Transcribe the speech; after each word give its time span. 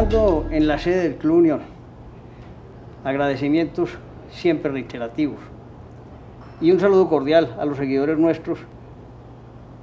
en 0.00 0.66
la 0.66 0.78
sede 0.78 1.02
del 1.02 1.16
Club 1.16 1.36
Unión. 1.36 1.60
Agradecimientos 3.04 3.90
siempre 4.30 4.72
reiterativos. 4.72 5.38
Y 6.58 6.72
un 6.72 6.80
saludo 6.80 7.06
cordial 7.06 7.54
a 7.60 7.66
los 7.66 7.76
seguidores 7.76 8.16
nuestros, 8.16 8.60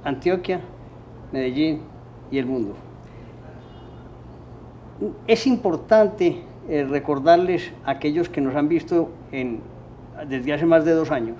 Antioquia, 0.02 0.60
Medellín 1.30 1.82
y 2.32 2.38
el 2.38 2.46
mundo. 2.46 2.74
Es 5.28 5.46
importante 5.46 6.42
eh, 6.68 6.84
recordarles 6.84 7.72
a 7.84 7.92
aquellos 7.92 8.28
que 8.28 8.40
nos 8.40 8.56
han 8.56 8.68
visto 8.68 9.10
desde 10.26 10.52
hace 10.52 10.66
más 10.66 10.84
de 10.84 10.94
dos 10.94 11.12
años, 11.12 11.36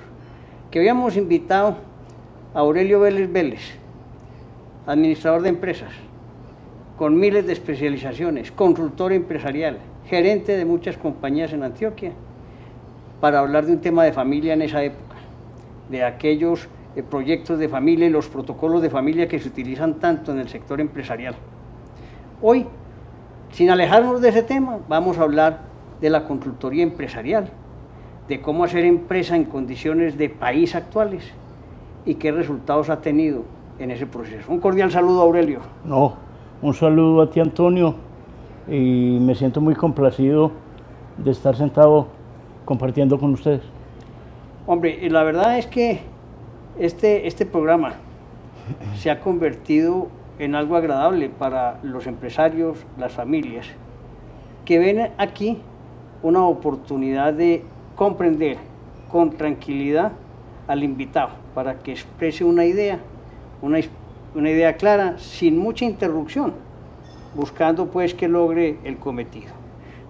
que 0.71 0.79
habíamos 0.79 1.17
invitado 1.17 1.79
a 2.55 2.61
Aurelio 2.61 3.01
Vélez 3.01 3.33
Vélez, 3.33 3.73
administrador 4.87 5.43
de 5.43 5.49
empresas, 5.49 5.91
con 6.99 7.17
miles 7.17 7.47
de 7.47 7.53
especializaciones, 7.53 8.51
consultor 8.51 9.13
empresarial, 9.13 9.79
gerente 10.07 10.57
de 10.57 10.65
muchas 10.65 10.99
compañías 10.99 11.53
en 11.53 11.63
Antioquia, 11.63 12.11
para 13.21 13.39
hablar 13.39 13.67
de 13.67 13.73
un 13.73 13.81
tema 13.81 14.03
de 14.03 14.13
familia 14.13 14.55
en 14.55 14.63
esa 14.63 14.83
época, 14.83 15.15
de 15.89 16.03
aquellos 16.03 16.69
eh, 16.97 17.05
proyectos 17.05 17.61
de 17.61 17.69
familia 17.69 18.09
y 18.09 18.11
los 18.11 18.27
protocolos 18.27 18.83
de 18.83 18.91
familia 18.91 19.29
que 19.29 19.39
se 19.39 19.49
utilizan 19.49 19.95
tanto 19.95 20.33
en 20.33 20.41
el 20.41 20.49
sector 20.49 20.81
empresarial. 20.81 21.37
Hoy, 22.43 22.67
sin 23.53 23.71
alejarnos 23.71 24.21
de 24.21 24.31
ese 24.31 24.43
tema, 24.43 24.79
vamos 24.89 25.19
a 25.19 25.23
hablar 25.23 25.61
de 26.01 26.11
la 26.11 26.25
consultoría 26.25 26.83
empresarial, 26.83 27.49
de 28.27 28.41
cómo 28.41 28.65
hacer 28.65 28.85
empresa 28.85 29.37
en 29.37 29.45
condiciones 29.45 30.19
de 30.19 30.31
país 30.31 30.75
actuales 30.75 31.23
y 32.05 32.17
qué 32.17 32.33
resultados 32.33 32.91
ha 32.91 33.01
tenido 33.01 33.45
en 33.79 33.93
ese 33.93 34.07
proceso. 34.07 34.51
Un 34.51 34.59
cordial 34.59 34.91
saludo, 34.91 35.23
Aurelio. 35.23 35.61
No, 35.85 36.28
un 36.61 36.75
saludo 36.75 37.23
a 37.23 37.31
ti, 37.31 37.41
Antonio, 37.41 37.95
y 38.67 39.19
me 39.21 39.35
siento 39.35 39.61
muy 39.61 39.75
complacido 39.75 40.53
de 41.17 41.31
estar 41.31 41.57
sentado 41.57 42.09
compartiendo 42.65 43.19
con 43.19 43.33
ustedes. 43.33 43.63
Hombre, 44.67 45.09
la 45.09 45.23
verdad 45.23 45.59
es 45.59 45.67
que 45.67 46.01
este, 46.79 47.27
este 47.27 47.47
programa 47.47 47.95
se 48.97 49.11
ha 49.11 49.21
convertido 49.21 50.09
en 50.39 50.55
algo 50.55 50.77
agradable 50.77 51.29
para 51.29 51.79
los 51.83 52.07
empresarios, 52.07 52.79
las 52.99 53.13
familias, 53.13 53.67
que 54.65 54.79
ven 54.79 55.11
aquí 55.17 55.59
una 56.23 56.45
oportunidad 56.45 57.33
de 57.33 57.65
comprender 57.97 58.59
con 59.11 59.31
tranquilidad 59.31 60.13
al 60.67 60.85
invitado 60.85 61.31
para 61.55 61.79
que 61.79 61.93
exprese 61.93 62.45
una 62.45 62.65
idea, 62.65 62.99
una, 63.63 63.79
una 64.35 64.51
idea 64.51 64.77
clara, 64.77 65.19
sin 65.19 65.59
mucha 65.59 65.85
interrupción, 65.85 66.53
buscando 67.35 67.87
pues 67.87 68.15
que 68.15 68.29
logre 68.29 68.79
el 68.85 68.99
cometido. 68.99 69.53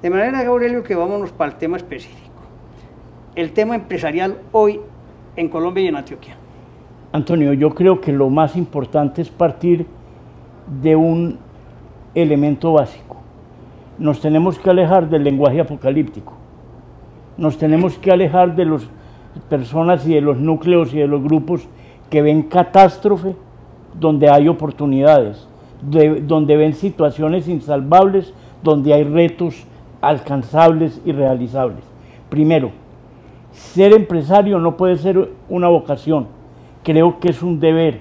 De 0.03 0.11
manera, 0.11 0.47
Aurelio, 0.47 0.83
que 0.83 0.95
vámonos 0.95 1.33
para 1.33 1.53
el 1.53 1.59
tema 1.59 1.77
específico. 1.77 2.29
El 3.35 3.53
tema 3.53 3.75
empresarial 3.75 4.39
hoy 4.53 4.81
en 5.37 5.49
Colombia 5.49 5.85
y 5.85 5.89
en 5.89 5.97
Antioquia. 5.97 6.37
Antonio, 7.13 7.53
yo 7.53 7.71
creo 7.71 8.01
que 8.01 8.13
lo 8.13 8.29
más 8.29 8.57
importante 8.57 9.23
es 9.23 9.31
partir 9.31 9.87
de 10.83 10.95
un 10.95 11.39
elemento 12.15 12.73
básico. 12.73 13.17
Nos 13.99 14.21
tenemos 14.21 14.59
que 14.59 14.71
alejar 14.71 15.09
del 15.09 15.25
lenguaje 15.25 15.61
apocalíptico. 15.61 16.35
Nos 17.37 17.59
tenemos 17.59 17.99
que 17.99 18.11
alejar 18.11 18.55
de 18.55 18.65
las 18.67 18.83
personas 19.49 20.07
y 20.07 20.15
de 20.15 20.21
los 20.21 20.39
núcleos 20.39 20.93
y 20.93 20.99
de 20.99 21.07
los 21.07 21.23
grupos 21.23 21.67
que 22.11 22.23
ven 22.23 22.43
catástrofe 22.43 23.37
donde 23.94 24.28
hay 24.28 24.49
oportunidades, 24.49 25.47
donde 25.82 26.56
ven 26.56 26.75
situaciones 26.75 27.49
insalvables, 27.49 28.32
donde 28.62 28.94
hay 28.94 29.04
retos 29.04 29.65
alcanzables 30.00 31.00
y 31.04 31.12
realizables. 31.12 31.84
Primero, 32.28 32.71
ser 33.53 33.93
empresario 33.93 34.59
no 34.59 34.77
puede 34.77 34.97
ser 34.97 35.31
una 35.48 35.69
vocación, 35.69 36.27
creo 36.82 37.19
que 37.21 37.31
es 37.31 37.43
un 37.43 37.60
deber 37.60 38.00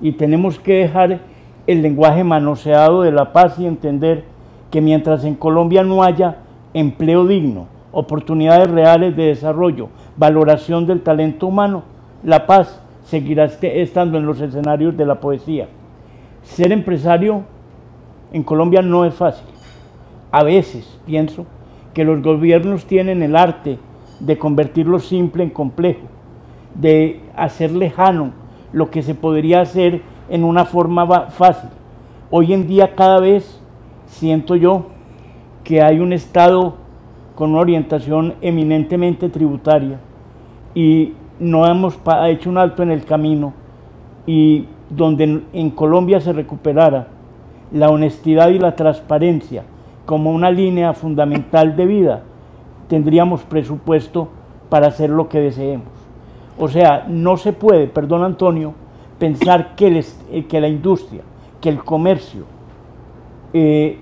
y 0.00 0.12
tenemos 0.12 0.58
que 0.58 0.74
dejar 0.74 1.20
el 1.66 1.82
lenguaje 1.82 2.22
manoseado 2.22 3.02
de 3.02 3.12
la 3.12 3.32
paz 3.32 3.58
y 3.58 3.66
entender 3.66 4.24
que 4.70 4.80
mientras 4.80 5.24
en 5.24 5.34
Colombia 5.34 5.82
no 5.82 6.02
haya 6.02 6.38
empleo 6.74 7.26
digno, 7.26 7.66
oportunidades 7.92 8.70
reales 8.70 9.16
de 9.16 9.24
desarrollo, 9.24 9.88
valoración 10.16 10.86
del 10.86 11.02
talento 11.02 11.46
humano, 11.46 11.82
la 12.22 12.46
paz 12.46 12.82
seguirá 13.06 13.44
este, 13.44 13.82
estando 13.82 14.18
en 14.18 14.26
los 14.26 14.40
escenarios 14.40 14.96
de 14.96 15.06
la 15.06 15.20
poesía. 15.20 15.68
Ser 16.42 16.72
empresario 16.72 17.44
en 18.32 18.42
Colombia 18.42 18.82
no 18.82 19.04
es 19.04 19.14
fácil. 19.14 19.46
A 20.30 20.42
veces 20.42 20.98
pienso 21.06 21.46
que 21.94 22.04
los 22.04 22.22
gobiernos 22.22 22.84
tienen 22.84 23.22
el 23.22 23.36
arte 23.36 23.78
de 24.20 24.38
convertir 24.38 24.86
lo 24.86 24.98
simple 24.98 25.44
en 25.44 25.50
complejo, 25.50 26.06
de 26.74 27.20
hacer 27.34 27.72
lejano 27.72 28.32
lo 28.72 28.90
que 28.90 29.02
se 29.02 29.14
podría 29.14 29.60
hacer 29.60 30.02
en 30.28 30.44
una 30.44 30.64
forma 30.64 31.30
fácil. 31.30 31.70
Hoy 32.30 32.52
en 32.52 32.66
día 32.66 32.94
cada 32.96 33.20
vez 33.20 33.62
siento 34.06 34.56
yo 34.56 34.86
que 35.62 35.80
hay 35.80 36.00
un 36.00 36.12
Estado 36.12 36.74
con 37.36 37.50
una 37.50 37.60
orientación 37.60 38.34
eminentemente 38.40 39.28
tributaria 39.28 39.98
y 40.74 41.12
no 41.38 41.66
hemos 41.66 41.98
hecho 42.24 42.50
un 42.50 42.58
alto 42.58 42.82
en 42.82 42.90
el 42.90 43.04
camino 43.04 43.52
y 44.26 44.66
donde 44.90 45.42
en 45.52 45.70
Colombia 45.70 46.20
se 46.20 46.32
recuperara 46.32 47.08
la 47.72 47.88
honestidad 47.90 48.48
y 48.48 48.58
la 48.58 48.76
transparencia 48.76 49.64
como 50.04 50.30
una 50.30 50.50
línea 50.50 50.92
fundamental 50.92 51.76
de 51.76 51.86
vida, 51.86 52.22
tendríamos 52.88 53.42
presupuesto 53.42 54.28
para 54.68 54.86
hacer 54.86 55.10
lo 55.10 55.28
que 55.28 55.40
deseemos. 55.40 55.88
O 56.58 56.68
sea, 56.68 57.06
no 57.08 57.36
se 57.36 57.52
puede, 57.52 57.88
perdón 57.88 58.22
Antonio, 58.22 58.72
pensar 59.18 59.74
que, 59.74 60.04
eh, 60.30 60.44
que 60.46 60.60
la 60.60 60.68
industria, 60.68 61.22
que 61.60 61.68
el 61.68 61.82
comercio 61.82 62.44
eh, 63.52 63.98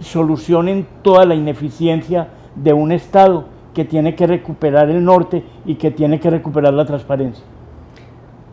solucionen 0.00 0.86
toda 1.02 1.24
la 1.24 1.34
ineficiencia 1.34 2.28
de 2.56 2.72
un 2.72 2.92
Estado 2.92 3.44
que 3.74 3.84
tiene 3.84 4.14
que 4.14 4.26
recuperar 4.26 4.88
el 4.88 5.04
norte 5.04 5.42
y 5.66 5.74
que 5.74 5.90
tiene 5.90 6.20
que 6.20 6.30
recuperar 6.30 6.72
la 6.72 6.84
transparencia. 6.84 7.44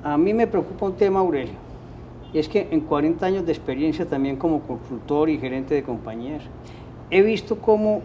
A 0.04 0.18
mí 0.18 0.34
me 0.34 0.48
preocupa 0.48 0.88
un 0.88 0.96
tema, 0.96 1.20
Aurelio, 1.20 1.54
y 2.34 2.40
es 2.40 2.50
que 2.50 2.68
en 2.72 2.82
40 2.82 3.26
años 3.26 3.46
de 3.46 3.52
experiencia 3.52 4.06
también 4.06 4.36
como 4.36 4.62
consultor 4.62 5.30
y 5.30 5.38
gerente 5.38 5.76
de 5.76 5.84
compañías, 5.84 6.44
he 7.12 7.22
visto 7.22 7.60
cómo 7.60 8.02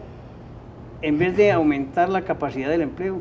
en 1.02 1.18
vez 1.18 1.36
de 1.36 1.52
aumentar 1.52 2.08
la 2.08 2.22
capacidad 2.22 2.68
del 2.68 2.82
empleo, 2.82 3.20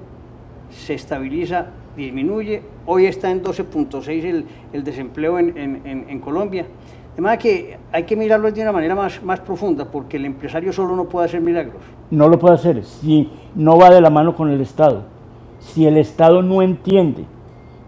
se 0.72 0.94
estabiliza, 0.94 1.68
disminuye. 1.96 2.62
Hoy 2.86 3.06
está 3.06 3.32
en 3.32 3.44
12.6 3.44 4.46
el, 4.74 4.84
desempleo 4.84 5.40
en, 5.40 6.20
Colombia. 6.20 6.66
De 7.16 7.22
manera 7.22 7.40
que 7.40 7.78
hay 7.94 8.04
que 8.04 8.16
mirarlo 8.18 8.52
de 8.52 8.62
una 8.62 8.74
manera 8.74 8.94
más, 8.94 9.24
más 9.24 9.40
profunda, 9.40 9.86
porque 9.86 10.18
el 10.18 10.26
empresario 10.26 10.74
solo 10.74 10.98
no 10.98 11.06
puede 11.06 11.28
hacer 11.28 11.40
milagros. 11.40 11.82
No 12.12 12.28
lo 12.28 12.38
puede 12.38 12.56
hacer 12.56 12.84
si 12.84 13.30
no 13.56 13.78
va 13.78 13.90
de 13.90 14.02
la 14.02 14.10
mano 14.10 14.36
con 14.36 14.50
el 14.50 14.60
Estado. 14.60 15.04
Si 15.60 15.88
el 15.88 15.96
Estado 15.96 16.42
no 16.42 16.62
entiende 16.62 17.24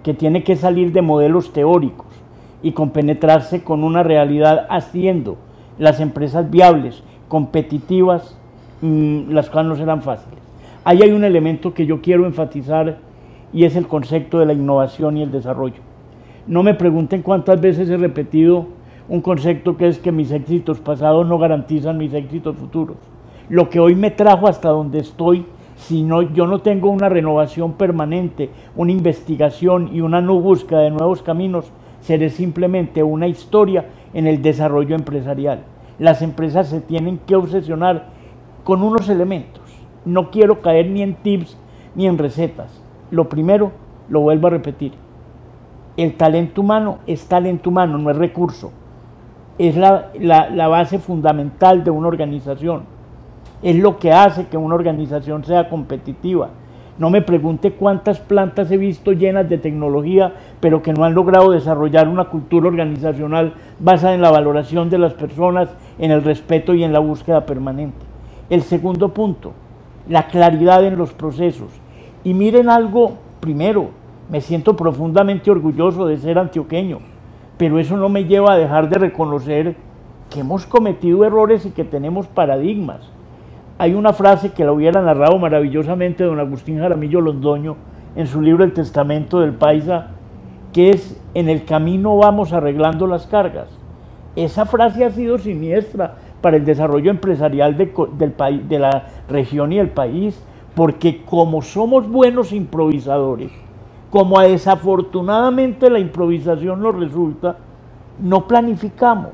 que 0.01 0.13
tiene 0.13 0.43
que 0.45 0.55
salir 0.55 0.93
de 0.93 1.01
modelos 1.01 1.51
teóricos 1.51 2.07
y 2.63 2.71
compenetrarse 2.71 3.63
con 3.63 3.83
una 3.83 4.01
realidad 4.01 4.65
haciendo 4.69 5.37
las 5.77 5.99
empresas 5.99 6.49
viables, 6.49 7.03
competitivas, 7.27 8.37
mm, 8.81 9.31
las 9.31 9.49
cuales 9.49 9.69
no 9.69 9.75
serán 9.75 10.03
fáciles. 10.03 10.39
Ahí 10.85 11.01
hay 11.03 11.11
un 11.11 11.25
elemento 11.25 11.73
que 11.73 11.85
yo 11.85 12.01
quiero 12.01 12.25
enfatizar 12.25 12.99
y 13.51 13.65
es 13.65 13.75
el 13.75 13.87
concepto 13.87 14.39
de 14.39 14.45
la 14.45 14.53
innovación 14.53 15.17
y 15.17 15.23
el 15.23 15.31
desarrollo. 15.31 15.81
No 16.47 16.63
me 16.63 16.73
pregunten 16.73 17.21
cuántas 17.21 17.59
veces 17.59 17.89
he 17.89 17.97
repetido 17.97 18.76
un 19.09 19.21
concepto 19.21 19.77
que 19.77 19.87
es 19.87 19.99
que 19.99 20.11
mis 20.11 20.31
éxitos 20.31 20.79
pasados 20.79 21.27
no 21.27 21.37
garantizan 21.37 21.97
mis 21.97 22.13
éxitos 22.13 22.55
futuros. 22.55 22.97
Lo 23.49 23.69
que 23.69 23.79
hoy 23.79 23.95
me 23.95 24.11
trajo 24.11 24.47
hasta 24.47 24.69
donde 24.69 24.99
estoy, 24.99 25.45
si 25.75 26.03
no, 26.03 26.21
yo 26.21 26.47
no 26.47 26.59
tengo 26.59 26.89
una 26.89 27.07
renovación 27.07 27.73
permanente, 27.73 28.49
una 28.75 28.91
investigación 28.91 29.89
y 29.93 30.01
una 30.01 30.21
no 30.21 30.39
búsqueda 30.39 30.81
de 30.81 30.91
nuevos 30.91 31.21
caminos, 31.21 31.71
seré 32.01 32.29
simplemente 32.29 33.03
una 33.03 33.27
historia 33.27 33.85
en 34.13 34.27
el 34.27 34.41
desarrollo 34.41 34.95
empresarial. 34.95 35.63
Las 35.99 36.21
empresas 36.21 36.67
se 36.67 36.81
tienen 36.81 37.19
que 37.25 37.35
obsesionar 37.35 38.07
con 38.63 38.83
unos 38.83 39.07
elementos 39.09 39.67
no 40.07 40.31
quiero 40.31 40.61
caer 40.61 40.89
ni 40.89 41.01
en 41.01 41.15
tips 41.15 41.57
ni 41.93 42.07
en 42.07 42.17
recetas. 42.17 42.81
Lo 43.11 43.27
primero, 43.29 43.71
lo 44.09 44.21
vuelvo 44.21 44.47
a 44.47 44.51
repetir, 44.51 44.93
el 45.97 46.15
talento 46.15 46.61
humano 46.61 46.99
es 47.07 47.27
talento 47.27 47.69
humano, 47.69 47.97
no 47.97 48.09
es 48.09 48.15
recurso. 48.15 48.71
Es 49.57 49.75
la, 49.75 50.11
la, 50.19 50.67
base 50.67 50.99
fundamental 50.99 51.83
de 51.83 51.91
una 51.91 52.07
organización. 52.07 52.83
Es 53.63 53.75
lo 53.75 53.97
que 53.97 54.11
hace 54.11 54.47
que 54.47 54.57
una 54.57 54.75
organización 54.75 55.43
sea 55.43 55.67
competitiva. 55.67 56.49
No 56.99 57.09
me 57.09 57.21
pregunte 57.21 57.73
cuántas 57.73 58.19
plantas 58.19 58.71
he 58.71 58.77
visto 58.77 59.13
llenas 59.13 59.47
de 59.49 59.57
tecnología, 59.57 60.33
pero 60.59 60.81
que 60.81 60.93
no 60.93 61.03
han 61.03 61.13
logrado 61.13 61.51
desarrollar 61.51 62.07
una 62.07 62.25
cultura 62.25 62.67
organizacional 62.67 63.53
basada 63.79 64.15
en 64.15 64.21
la 64.21 64.31
valoración 64.31 64.89
de 64.89 64.97
las 64.97 65.13
personas, 65.13 65.69
en 65.99 66.11
el 66.11 66.23
respeto 66.23 66.73
y 66.73 66.83
en 66.83 66.93
la 66.93 66.99
búsqueda 66.99 67.45
permanente. 67.45 68.05
El 68.49 68.63
segundo 68.63 69.09
punto, 69.09 69.53
la 70.09 70.27
claridad 70.27 70.83
en 70.85 70.97
los 70.97 71.13
procesos. 71.13 71.69
Y 72.23 72.33
miren 72.33 72.69
algo, 72.69 73.13
primero, 73.39 73.89
me 74.29 74.41
siento 74.41 74.75
profundamente 74.75 75.51
orgulloso 75.51 76.05
de 76.07 76.17
ser 76.17 76.37
antioqueño, 76.39 76.99
pero 77.57 77.79
eso 77.79 77.97
no 77.97 78.09
me 78.09 78.25
lleva 78.25 78.53
a 78.53 78.57
dejar 78.57 78.89
de 78.89 78.99
reconocer 78.99 79.75
que 80.29 80.41
hemos 80.41 80.65
cometido 80.65 81.25
errores 81.25 81.65
y 81.65 81.71
que 81.71 81.83
tenemos 81.83 82.27
paradigmas 82.27 83.11
hay 83.79 83.93
una 83.93 84.13
frase 84.13 84.53
que 84.53 84.65
la 84.65 84.71
hubiera 84.71 85.01
narrado 85.01 85.37
maravillosamente 85.37 86.23
don 86.23 86.39
Agustín 86.39 86.79
Jaramillo 86.79 87.21
Londoño 87.21 87.75
en 88.15 88.25
su 88.25 88.41
libro 88.41 88.63
El 88.63 88.73
Testamento 88.73 89.39
del 89.39 89.53
Paisa, 89.53 90.07
que 90.73 90.89
es 90.89 91.21
en 91.35 91.47
el 91.47 91.63
camino 91.63 92.17
vamos 92.17 92.53
arreglando 92.53 93.05
las 93.05 93.27
cargas. 93.27 93.67
Esa 94.35 94.65
frase 94.65 95.05
ha 95.05 95.11
sido 95.11 95.37
siniestra 95.37 96.15
para 96.41 96.57
el 96.57 96.65
desarrollo 96.65 97.11
empresarial 97.11 97.77
de, 97.77 97.93
de 98.67 98.79
la 98.79 99.03
región 99.29 99.71
y 99.71 99.77
el 99.77 99.89
país, 99.89 100.43
porque 100.73 101.23
como 101.23 101.61
somos 101.61 102.09
buenos 102.09 102.53
improvisadores, 102.53 103.51
como 104.09 104.39
desafortunadamente 104.39 105.89
la 105.89 105.99
improvisación 105.99 106.81
nos 106.81 106.95
resulta, 106.95 107.57
no 108.19 108.47
planificamos 108.47 109.33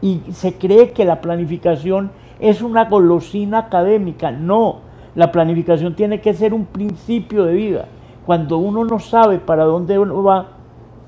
y 0.00 0.20
se 0.32 0.54
cree 0.54 0.92
que 0.92 1.04
la 1.04 1.20
planificación 1.20 2.10
es 2.38 2.62
una 2.62 2.84
golosina 2.84 3.58
académica. 3.58 4.30
No, 4.30 4.80
la 5.14 5.32
planificación 5.32 5.94
tiene 5.94 6.20
que 6.20 6.34
ser 6.34 6.54
un 6.54 6.66
principio 6.66 7.44
de 7.44 7.54
vida. 7.54 7.86
Cuando 8.24 8.58
uno 8.58 8.84
no 8.84 8.98
sabe 8.98 9.38
para 9.38 9.64
dónde 9.64 9.98
uno 9.98 10.22
va, 10.22 10.48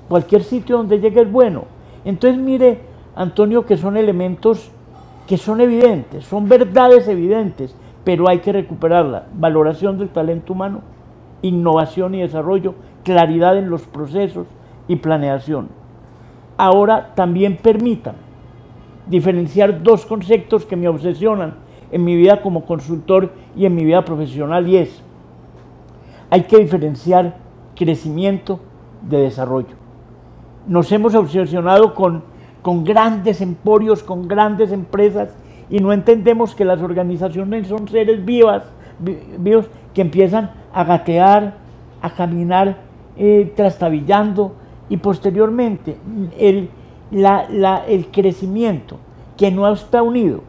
cualquier 0.07 0.43
sitio 0.43 0.77
donde 0.77 0.99
llegue 0.99 1.21
es 1.21 1.31
bueno. 1.31 1.65
Entonces 2.05 2.39
mire, 2.39 2.81
Antonio, 3.15 3.65
que 3.65 3.77
son 3.77 3.97
elementos 3.97 4.71
que 5.27 5.37
son 5.37 5.61
evidentes, 5.61 6.25
son 6.25 6.49
verdades 6.49 7.07
evidentes, 7.07 7.75
pero 8.03 8.27
hay 8.27 8.39
que 8.39 8.51
recuperarla. 8.51 9.27
Valoración 9.35 9.99
del 9.99 10.09
talento 10.09 10.53
humano, 10.53 10.81
innovación 11.43 12.15
y 12.15 12.21
desarrollo, 12.21 12.73
claridad 13.03 13.57
en 13.57 13.69
los 13.69 13.83
procesos 13.83 14.47
y 14.87 14.97
planeación. 14.97 15.69
Ahora 16.57 17.13
también 17.15 17.57
permitan 17.57 18.15
diferenciar 19.07 19.81
dos 19.81 20.05
conceptos 20.05 20.65
que 20.65 20.75
me 20.75 20.87
obsesionan 20.87 21.55
en 21.91 22.03
mi 22.03 22.15
vida 22.15 22.41
como 22.41 22.65
consultor 22.65 23.31
y 23.55 23.65
en 23.65 23.75
mi 23.75 23.83
vida 23.83 24.05
profesional 24.05 24.67
y 24.67 24.77
es, 24.77 25.01
hay 26.29 26.43
que 26.43 26.57
diferenciar 26.57 27.37
crecimiento 27.75 28.59
de 29.01 29.19
desarrollo. 29.19 29.75
Nos 30.67 30.91
hemos 30.91 31.15
obsesionado 31.15 31.95
con, 31.95 32.23
con 32.61 32.83
grandes 32.83 33.41
emporios, 33.41 34.03
con 34.03 34.27
grandes 34.27 34.71
empresas 34.71 35.35
y 35.69 35.79
no 35.79 35.93
entendemos 35.93 36.53
que 36.53 36.65
las 36.65 36.81
organizaciones 36.81 37.67
son 37.67 37.87
seres 37.87 38.23
vivas, 38.23 38.63
vivos 38.99 39.65
que 39.93 40.01
empiezan 40.01 40.51
a 40.73 40.83
gatear, 40.83 41.55
a 42.01 42.09
caminar 42.11 42.88
eh, 43.19 43.53
trastabillando 43.55 44.53
y 44.89 44.97
posteriormente 44.97 45.97
el 46.39 46.69
el 47.11 48.07
crecimiento 48.11 48.97
que 49.37 49.51
no 49.51 49.67
está 49.71 50.03
unido 50.03 50.41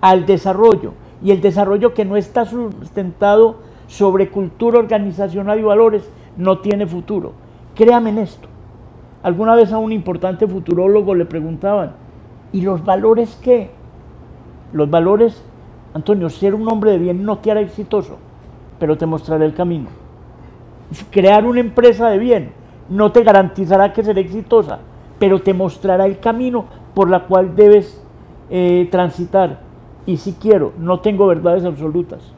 al 0.00 0.26
desarrollo 0.26 0.92
y 1.22 1.30
el 1.30 1.40
desarrollo 1.40 1.94
que 1.94 2.04
no 2.04 2.16
está 2.16 2.44
sustentado 2.44 3.56
sobre 3.86 4.30
cultura 4.30 4.78
organizacional 4.78 5.58
y 5.58 5.62
valores 5.62 6.08
no 6.36 6.58
tiene 6.58 6.86
futuro. 6.86 7.32
Créame 7.74 8.10
en 8.10 8.18
esto. 8.18 8.48
Alguna 9.22 9.54
vez 9.54 9.72
a 9.72 9.78
un 9.78 9.92
importante 9.92 10.46
futurólogo 10.46 11.14
le 11.14 11.24
preguntaban, 11.24 11.92
¿y 12.52 12.60
los 12.60 12.84
valores 12.84 13.38
qué? 13.42 13.70
Los 14.72 14.90
valores, 14.90 15.42
Antonio, 15.94 16.28
ser 16.28 16.54
un 16.54 16.68
hombre 16.70 16.90
de 16.90 16.98
bien 16.98 17.24
no 17.24 17.38
te 17.38 17.50
hará 17.50 17.60
exitoso, 17.60 18.18
pero 18.78 18.98
te 18.98 19.06
mostrará 19.06 19.44
el 19.46 19.54
camino. 19.54 20.03
Crear 21.10 21.44
una 21.44 21.60
empresa 21.60 22.08
de 22.08 22.18
bien 22.18 22.52
no 22.88 23.12
te 23.12 23.22
garantizará 23.22 23.92
que 23.92 24.02
será 24.02 24.20
exitosa, 24.20 24.80
pero 25.18 25.40
te 25.40 25.54
mostrará 25.54 26.06
el 26.06 26.18
camino 26.18 26.66
por 26.94 27.08
la 27.08 27.24
cual 27.24 27.56
debes 27.56 28.02
eh, 28.50 28.88
transitar. 28.90 29.60
Y 30.06 30.18
si 30.18 30.34
quiero, 30.34 30.72
no 30.78 31.00
tengo 31.00 31.26
verdades 31.26 31.64
absolutas, 31.64 32.34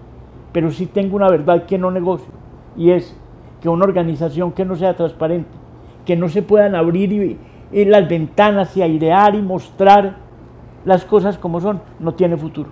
pero 0.52 0.70
sí 0.70 0.86
tengo 0.86 1.16
una 1.16 1.28
verdad 1.28 1.66
que 1.66 1.78
no 1.78 1.90
negocio, 1.90 2.32
y 2.76 2.90
es 2.90 3.16
que 3.60 3.68
una 3.68 3.84
organización 3.84 4.52
que 4.52 4.64
no 4.64 4.76
sea 4.76 4.94
transparente, 4.94 5.50
que 6.04 6.16
no 6.16 6.28
se 6.28 6.42
puedan 6.42 6.76
abrir 6.76 7.38
las 7.72 8.08
ventanas 8.08 8.76
y 8.76 8.82
airear 8.82 9.34
y 9.34 9.42
mostrar 9.42 10.16
las 10.84 11.04
cosas 11.04 11.36
como 11.36 11.60
son, 11.60 11.80
no 11.98 12.14
tiene 12.14 12.36
futuro. 12.36 12.70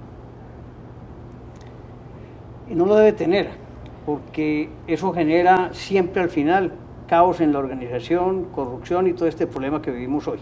Y 2.70 2.74
no 2.74 2.86
lo 2.86 2.94
debe 2.94 3.12
tener, 3.12 3.63
porque 4.06 4.68
eso 4.86 5.12
genera 5.12 5.70
siempre 5.72 6.22
al 6.22 6.28
final 6.28 6.72
caos 7.08 7.40
en 7.40 7.52
la 7.52 7.58
organización, 7.58 8.44
corrupción 8.44 9.06
y 9.06 9.12
todo 9.12 9.28
este 9.28 9.46
problema 9.46 9.80
que 9.80 9.90
vivimos 9.90 10.26
hoy. 10.28 10.38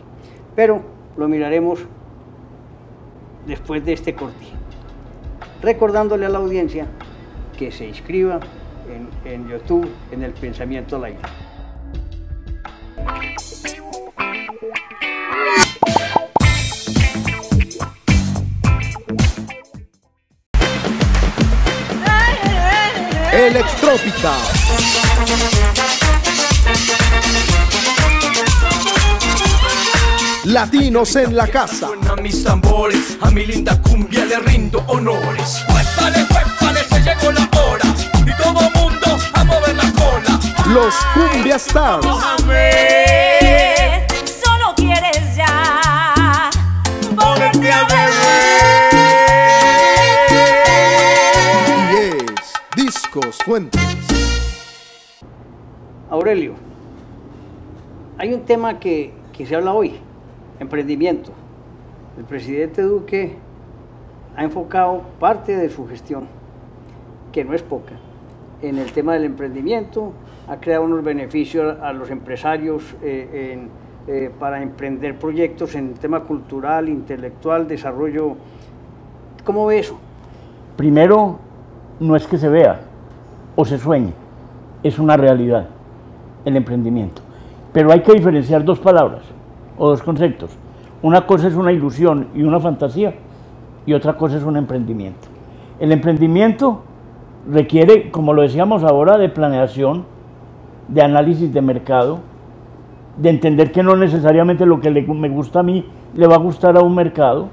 Pero 0.55 0.82
lo 1.17 1.29
miraremos 1.29 1.81
después 3.47 3.85
de 3.85 3.93
este 3.93 4.14
corte. 4.14 4.44
Recordándole 5.61 6.26
a 6.26 6.29
la 6.29 6.38
audiencia 6.38 6.87
que 7.59 7.70
se 7.70 7.87
inscriba 7.87 8.41
en, 9.25 9.32
en 9.32 9.49
YouTube 9.49 9.88
en 10.11 10.23
el 10.23 10.32
Pensamiento 10.32 10.99
Live. 10.99 11.19
Electrópica. 23.52 24.32
Latinos 30.44 31.16
en 31.16 31.37
la 31.37 31.46
casa. 31.49 31.88
Suenan 31.88 32.22
mis 32.22 32.43
tambores, 32.43 33.18
a 33.21 33.30
mi 33.30 33.44
linda 33.44 33.78
cumbia 33.82 34.25
le 34.25 34.38
rindo 34.38 34.82
honores. 34.87 35.62
Cuéntale, 35.66 36.26
cuéntale, 36.28 36.80
se 36.88 37.00
llegó 37.02 37.30
la 37.30 37.47
hora. 37.61 37.85
Y 38.25 38.42
todo 38.42 38.71
mundo 38.71 39.18
a 39.35 39.44
mover 39.44 39.76
la 39.76 39.92
cola. 39.92 40.40
Los 40.68 40.94
Cumbia 41.12 41.56
Stars. 41.56 42.06
Mohamed, 42.06 42.47
solo 44.25 44.75
quieres 44.76 45.37
ya 45.37 46.49
volverte 47.14 47.71
a 47.71 47.85
ver. 47.85 48.12
Discos 53.12 53.37
Fuentes. 53.45 53.83
Aurelio, 56.09 56.54
hay 58.16 58.33
un 58.33 58.40
tema 58.42 58.81
que, 58.81 59.12
que 59.35 59.45
se 59.45 59.54
habla 59.54 59.75
hoy, 59.75 59.97
emprendimiento. 60.59 61.31
El 62.16 62.25
presidente 62.25 62.81
Duque 62.81 63.37
ha 64.35 64.45
enfocado 64.45 65.02
parte 65.21 65.54
de 65.54 65.69
su 65.69 65.87
gestión, 65.87 66.26
que 67.33 67.45
no 67.45 67.52
es 67.52 67.62
poca, 67.62 67.92
en 68.62 68.78
el 68.78 68.92
tema 68.92 69.12
del 69.12 69.25
emprendimiento, 69.25 70.14
ha 70.49 70.57
creado 70.57 70.85
unos 70.85 71.04
beneficios 71.04 71.78
a 71.83 71.92
los 71.92 72.09
empresarios 72.09 72.83
eh, 73.02 73.52
en, 73.52 73.69
eh, 74.07 74.31
para 74.38 74.62
emprender 74.62 75.19
proyectos 75.19 75.75
en 75.75 75.88
el 75.88 75.95
tema 75.99 76.21
cultural, 76.21 76.88
intelectual, 76.88 77.69
desarrollo. 77.69 78.37
¿Cómo 79.45 79.66
ve 79.66 79.81
eso? 79.81 79.99
Primero, 80.78 81.38
no 82.00 82.16
es 82.16 82.26
que 82.26 82.38
se 82.38 82.49
vea 82.49 82.91
o 83.56 83.64
se 83.64 83.78
sueñe, 83.78 84.12
es 84.82 84.99
una 84.99 85.16
realidad 85.16 85.66
el 86.44 86.56
emprendimiento. 86.56 87.23
Pero 87.73 87.92
hay 87.92 88.00
que 88.00 88.12
diferenciar 88.12 88.64
dos 88.64 88.78
palabras 88.78 89.23
o 89.78 89.88
dos 89.88 90.02
conceptos. 90.02 90.50
Una 91.02 91.26
cosa 91.26 91.49
es 91.49 91.54
una 91.54 91.73
ilusión 91.73 92.28
y 92.35 92.42
una 92.42 92.61
fantasía 92.61 93.14
y 93.87 93.92
otra 93.94 94.14
cosa 94.14 94.37
es 94.37 94.44
un 94.44 94.56
emprendimiento. 94.56 95.28
El 95.80 95.90
emprendimiento 95.92 96.82
requiere, 97.50 98.11
como 98.11 98.35
lo 98.35 98.42
decíamos 98.42 98.85
ahora, 98.85 99.18
de 99.18 99.28
planeación, 99.28 100.04
de 100.88 101.02
análisis 101.02 101.52
de 101.52 101.62
mercado, 101.62 102.21
de 103.16 103.30
entender 103.30 103.73
que 103.73 103.82
no 103.82 103.97
necesariamente 103.97 104.64
lo 104.66 104.80
que 104.80 104.90
me 104.90 105.28
gusta 105.28 105.61
a 105.61 105.62
mí 105.62 105.85
le 106.14 106.26
va 106.26 106.37
a 106.37 106.38
gustar 106.38 106.76
a 106.76 106.80
un 106.80 106.94
mercado, 106.94 107.49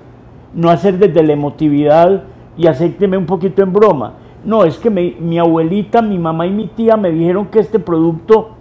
no 0.53 0.69
hacer 0.69 0.97
desde 0.97 1.23
la 1.23 1.33
emotividad 1.33 2.23
y 2.57 2.67
acépteme 2.67 3.17
un 3.17 3.25
poquito 3.25 3.63
en 3.63 3.73
broma. 3.73 4.13
No, 4.43 4.63
es 4.63 4.77
que 4.77 4.89
mi, 4.89 5.37
abuelita, 5.37 6.01
mi 6.01 6.17
mamá 6.17 6.47
y 6.47 6.51
mi 6.51 6.67
tía 6.67 6.95
me 6.95 7.11
dijeron 7.11 7.47
que 7.47 7.59
este 7.59 7.79
producto 7.79 8.51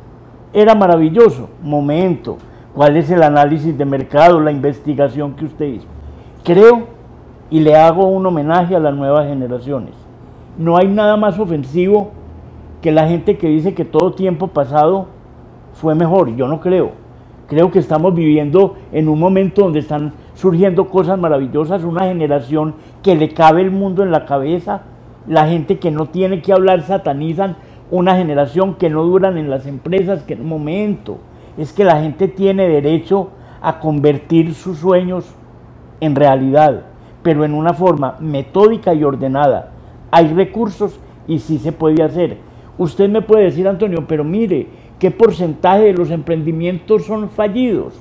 era 0.52 0.74
maravilloso. 0.74 1.48
Momento, 1.62 2.38
¿cuál 2.74 2.96
es 2.96 3.10
el 3.10 3.22
análisis 3.22 3.76
de 3.76 3.84
mercado, 3.84 4.40
la 4.40 4.50
investigación 4.50 5.34
que 5.34 5.44
usted 5.44 5.66
hizo? 5.66 5.86
Creo 6.42 6.88
y 7.50 7.60
le 7.60 7.76
hago 7.76 8.06
un 8.08 8.26
homenaje 8.26 8.74
a 8.74 8.80
las 8.80 8.94
nuevas 8.94 9.26
generaciones. 9.26 9.94
No 10.58 10.76
hay 10.76 10.88
nada 10.88 11.16
más 11.16 11.38
ofensivo 11.38 12.10
que 12.82 12.92
la 12.92 13.06
gente 13.06 13.38
que 13.38 13.48
dice 13.48 13.74
que 13.74 13.84
todo 13.84 14.12
tiempo 14.12 14.48
pasado 14.48 15.06
fue 15.74 15.94
mejor. 15.94 16.34
Yo 16.34 16.48
no 16.48 16.60
creo. 16.60 16.92
Creo 17.46 17.70
que 17.70 17.78
estamos 17.78 18.14
viviendo 18.14 18.74
en 18.92 19.08
un 19.08 19.18
momento 19.18 19.62
donde 19.62 19.78
están 19.78 20.12
surgiendo 20.34 20.88
cosas 20.88 21.18
maravillosas, 21.18 21.82
una 21.84 22.04
generación 22.04 22.74
que 23.02 23.16
le 23.16 23.30
cabe 23.30 23.62
el 23.62 23.70
mundo 23.70 24.02
en 24.02 24.10
la 24.10 24.26
cabeza, 24.26 24.82
la 25.28 25.46
gente 25.46 25.78
que 25.78 25.90
no 25.90 26.06
tiene 26.06 26.42
que 26.42 26.52
hablar 26.52 26.82
satanizan, 26.82 27.56
una 27.90 28.16
generación 28.16 28.74
que 28.74 28.90
no 28.90 29.04
duran 29.04 29.38
en 29.38 29.50
las 29.50 29.66
empresas, 29.66 30.22
que 30.22 30.34
en 30.34 30.40
un 30.42 30.48
momento 30.48 31.18
es 31.56 31.72
que 31.72 31.84
la 31.84 32.00
gente 32.00 32.28
tiene 32.28 32.68
derecho 32.68 33.30
a 33.60 33.78
convertir 33.80 34.54
sus 34.54 34.78
sueños 34.78 35.34
en 36.00 36.14
realidad, 36.14 36.82
pero 37.22 37.44
en 37.44 37.54
una 37.54 37.74
forma 37.74 38.16
metódica 38.20 38.94
y 38.94 39.04
ordenada. 39.04 39.72
Hay 40.10 40.28
recursos 40.32 40.98
y 41.26 41.40
sí 41.40 41.58
se 41.58 41.72
puede 41.72 42.02
hacer. 42.02 42.38
Usted 42.78 43.10
me 43.10 43.22
puede 43.22 43.44
decir, 43.44 43.66
Antonio, 43.66 44.04
pero 44.06 44.24
mire, 44.24 44.68
¿qué 44.98 45.10
porcentaje 45.10 45.84
de 45.84 45.92
los 45.92 46.10
emprendimientos 46.10 47.04
son 47.04 47.28
fallidos? 47.28 48.00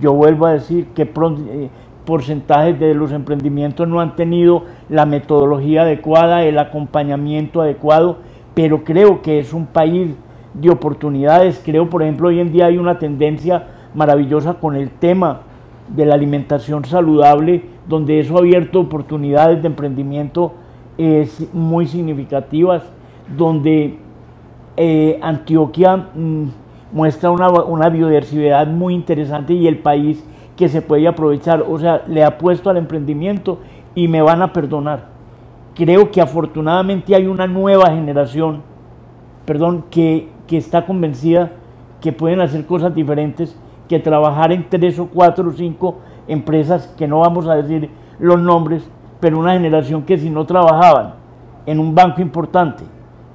Yo 0.00 0.14
vuelvo 0.14 0.46
a 0.46 0.52
decir 0.52 0.86
que 0.94 1.02
eh, 1.02 1.68
porcentajes 2.04 2.78
de 2.78 2.94
los 2.94 3.12
emprendimientos 3.12 3.86
no 3.88 4.00
han 4.00 4.16
tenido 4.16 4.64
la 4.88 5.06
metodología 5.06 5.82
adecuada, 5.82 6.44
el 6.44 6.58
acompañamiento 6.58 7.60
adecuado, 7.60 8.18
pero 8.54 8.84
creo 8.84 9.22
que 9.22 9.38
es 9.38 9.52
un 9.52 9.66
país 9.66 10.14
de 10.54 10.70
oportunidades. 10.70 11.60
Creo, 11.64 11.88
por 11.88 12.02
ejemplo, 12.02 12.28
hoy 12.28 12.40
en 12.40 12.52
día 12.52 12.66
hay 12.66 12.78
una 12.78 12.98
tendencia 12.98 13.68
maravillosa 13.94 14.54
con 14.54 14.76
el 14.76 14.90
tema 14.90 15.42
de 15.88 16.06
la 16.06 16.14
alimentación 16.14 16.84
saludable, 16.84 17.64
donde 17.88 18.20
eso 18.20 18.36
ha 18.36 18.40
abierto 18.40 18.80
oportunidades 18.80 19.60
de 19.62 19.68
emprendimiento 19.68 20.52
muy 21.52 21.86
significativas, 21.86 22.82
donde 23.36 23.98
eh, 24.76 25.18
Antioquia 25.22 25.96
mm, 25.96 26.44
muestra 26.92 27.30
una, 27.30 27.88
biodiversidad 27.88 28.66
muy 28.66 28.94
interesante 28.94 29.54
y 29.54 29.66
el 29.66 29.78
país 29.78 30.24
que 30.56 30.68
se 30.68 30.82
puede 30.82 31.06
aprovechar. 31.08 31.64
O 31.68 31.78
sea, 31.78 32.02
le 32.06 32.24
ha 32.24 32.38
puesto 32.38 32.70
al 32.70 32.76
emprendimiento 32.76 33.58
y 33.94 34.08
me 34.08 34.22
van 34.22 34.42
a 34.42 34.52
perdonar. 34.52 35.08
Creo 35.74 36.10
que 36.10 36.20
afortunadamente 36.20 37.14
hay 37.14 37.26
una 37.26 37.46
nueva 37.46 37.86
generación, 37.86 38.62
perdón, 39.46 39.84
que, 39.90 40.28
que 40.46 40.58
está 40.58 40.84
convencida 40.84 41.52
que 42.00 42.12
pueden 42.12 42.40
hacer 42.40 42.66
cosas 42.66 42.94
diferentes 42.94 43.56
que 43.88 43.98
trabajar 43.98 44.52
en 44.52 44.68
tres 44.68 44.98
o 44.98 45.06
cuatro 45.06 45.48
o 45.48 45.52
cinco 45.52 45.98
empresas 46.26 46.88
que 46.98 47.06
no 47.08 47.20
vamos 47.20 47.46
a 47.46 47.54
decir 47.54 47.90
los 48.18 48.40
nombres, 48.40 48.88
pero 49.20 49.38
una 49.38 49.52
generación 49.52 50.02
que 50.02 50.18
si 50.18 50.30
no 50.30 50.44
trabajaban 50.44 51.14
en 51.64 51.78
un 51.78 51.94
banco 51.94 52.20
importante, 52.20 52.84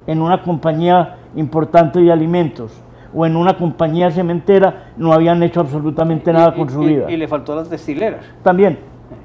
en 0.06 0.22
una 0.22 0.42
compañía 0.42 1.18
importante 1.36 2.00
de 2.00 2.12
alimentos 2.12 2.82
o 3.18 3.26
en 3.26 3.36
una 3.36 3.58
compañía 3.58 4.12
cementera, 4.12 4.92
no 4.96 5.12
habían 5.12 5.42
hecho 5.42 5.62
absolutamente 5.62 6.32
nada 6.32 6.54
con 6.54 6.70
su 6.70 6.82
vida. 6.82 7.10
Y, 7.10 7.18
le 7.18 7.28
faltó 7.28 7.56
las 7.56 7.68
destileras. 7.68 8.24
También, 8.44 8.78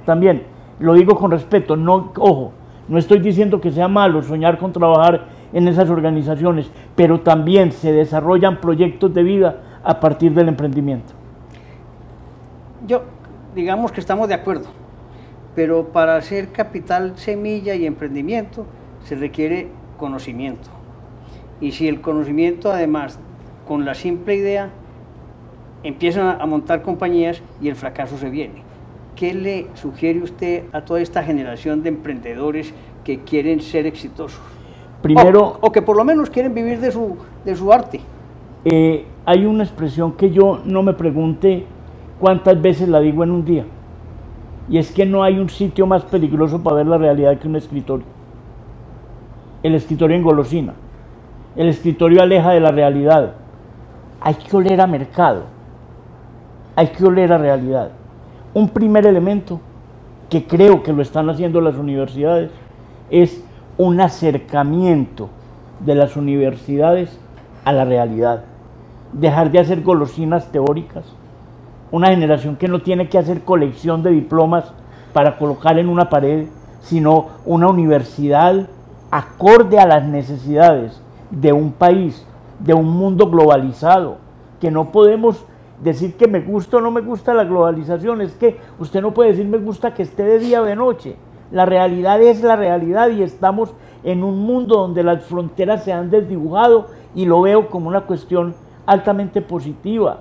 también, 0.06 0.44
lo 0.78 0.94
digo 0.94 1.14
con 1.14 1.30
respeto, 1.30 1.76
no, 1.76 2.10
ojo, 2.16 2.52
no 2.88 2.96
estoy 2.96 3.18
diciendo 3.18 3.60
que 3.60 3.70
sea 3.70 3.88
malo 3.88 4.22
soñar 4.22 4.56
con 4.56 4.72
trabajar 4.72 5.26
en 5.52 5.68
esas 5.68 5.90
organizaciones, 5.90 6.70
pero 6.96 7.20
también 7.20 7.70
se 7.70 7.92
desarrollan 7.92 8.62
proyectos 8.62 9.12
de 9.12 9.22
vida 9.24 9.58
a 9.84 10.00
partir 10.00 10.32
del 10.32 10.48
emprendimiento. 10.48 11.12
Yo, 12.86 13.02
digamos 13.54 13.92
que 13.92 14.00
estamos 14.00 14.26
de 14.26 14.32
acuerdo, 14.32 14.68
pero 15.54 15.88
para 15.88 16.16
hacer 16.16 16.48
capital 16.48 17.12
semilla 17.16 17.74
y 17.74 17.84
emprendimiento 17.84 18.64
se 19.04 19.16
requiere 19.16 19.68
conocimiento. 19.98 20.70
Y 21.60 21.72
si 21.72 21.88
el 21.88 22.00
conocimiento 22.00 22.72
además, 22.72 23.20
con 23.72 23.86
la 23.86 23.94
simple 23.94 24.34
idea, 24.34 24.68
empiezan 25.82 26.38
a 26.38 26.44
montar 26.44 26.82
compañías 26.82 27.40
y 27.58 27.70
el 27.70 27.74
fracaso 27.74 28.18
se 28.18 28.28
viene. 28.28 28.56
¿Qué 29.16 29.32
le 29.32 29.66
sugiere 29.72 30.20
usted 30.20 30.64
a 30.72 30.82
toda 30.82 31.00
esta 31.00 31.22
generación 31.22 31.82
de 31.82 31.88
emprendedores 31.88 32.74
que 33.02 33.20
quieren 33.20 33.62
ser 33.62 33.86
exitosos? 33.86 34.42
Primero, 35.00 35.56
o, 35.58 35.72
que 35.72 35.80
por 35.80 35.96
lo 35.96 36.04
menos 36.04 36.28
quieren 36.28 36.52
vivir 36.52 36.80
de 36.80 36.92
su, 36.92 37.16
de 37.46 37.56
su 37.56 37.72
arte. 37.72 38.02
Eh, 38.66 39.06
hay 39.24 39.46
una 39.46 39.64
expresión 39.64 40.12
que 40.18 40.28
yo 40.28 40.60
no 40.66 40.82
me 40.82 40.92
pregunte 40.92 41.64
cuántas 42.20 42.60
veces 42.60 42.90
la 42.90 43.00
digo 43.00 43.24
en 43.24 43.30
un 43.30 43.42
día. 43.46 43.64
Y 44.68 44.76
es 44.76 44.92
que 44.92 45.06
no 45.06 45.22
hay 45.22 45.38
un 45.38 45.48
sitio 45.48 45.86
más 45.86 46.04
peligroso 46.04 46.62
para 46.62 46.76
ver 46.76 46.88
la 46.88 46.98
realidad 46.98 47.38
que 47.38 47.48
un 47.48 47.56
escritorio. 47.56 48.04
El 49.62 49.74
escritorio 49.74 50.14
engolosina. 50.14 50.74
El 51.56 51.68
escritorio 51.68 52.20
aleja 52.20 52.50
de 52.50 52.60
la 52.60 52.70
realidad. 52.70 53.36
Hay 54.24 54.34
que 54.34 54.56
oler 54.56 54.80
a 54.80 54.86
mercado. 54.86 55.44
Hay 56.76 56.88
que 56.88 57.04
oler 57.04 57.32
a 57.32 57.38
realidad. 57.38 57.90
Un 58.54 58.68
primer 58.68 59.06
elemento 59.06 59.60
que 60.30 60.46
creo 60.46 60.82
que 60.82 60.92
lo 60.92 61.02
están 61.02 61.28
haciendo 61.28 61.60
las 61.60 61.76
universidades 61.76 62.50
es 63.10 63.44
un 63.76 64.00
acercamiento 64.00 65.28
de 65.80 65.94
las 65.94 66.16
universidades 66.16 67.18
a 67.64 67.72
la 67.72 67.84
realidad. 67.84 68.44
Dejar 69.12 69.50
de 69.50 69.58
hacer 69.58 69.82
golosinas 69.82 70.50
teóricas. 70.52 71.04
Una 71.90 72.08
generación 72.08 72.56
que 72.56 72.68
no 72.68 72.80
tiene 72.80 73.08
que 73.08 73.18
hacer 73.18 73.42
colección 73.42 74.02
de 74.02 74.10
diplomas 74.10 74.72
para 75.12 75.36
colocar 75.36 75.78
en 75.78 75.88
una 75.88 76.08
pared, 76.08 76.46
sino 76.80 77.26
una 77.44 77.68
universidad 77.68 78.68
acorde 79.10 79.78
a 79.78 79.86
las 79.86 80.04
necesidades 80.04 81.02
de 81.30 81.52
un 81.52 81.72
país, 81.72 82.26
de 82.64 82.74
un 82.74 82.88
mundo 82.90 83.28
globalizado, 83.30 84.18
que 84.60 84.70
no 84.70 84.92
podemos 84.92 85.44
decir 85.82 86.14
que 86.14 86.28
me 86.28 86.40
gusta 86.40 86.76
o 86.76 86.80
no 86.80 86.90
me 86.90 87.00
gusta 87.00 87.34
la 87.34 87.44
globalización, 87.44 88.20
es 88.20 88.32
que 88.34 88.58
usted 88.78 89.02
no 89.02 89.12
puede 89.12 89.30
decir 89.30 89.46
me 89.46 89.58
gusta 89.58 89.94
que 89.94 90.02
esté 90.02 90.22
de 90.22 90.38
día 90.38 90.62
o 90.62 90.64
de 90.64 90.76
noche. 90.76 91.16
La 91.50 91.66
realidad 91.66 92.22
es 92.22 92.42
la 92.42 92.56
realidad 92.56 93.10
y 93.10 93.22
estamos 93.22 93.74
en 94.04 94.22
un 94.22 94.38
mundo 94.40 94.76
donde 94.76 95.02
las 95.02 95.24
fronteras 95.24 95.84
se 95.84 95.92
han 95.92 96.10
desdibujado 96.10 96.86
y 97.14 97.26
lo 97.26 97.42
veo 97.42 97.68
como 97.68 97.88
una 97.88 98.02
cuestión 98.02 98.54
altamente 98.86 99.42
positiva. 99.42 100.20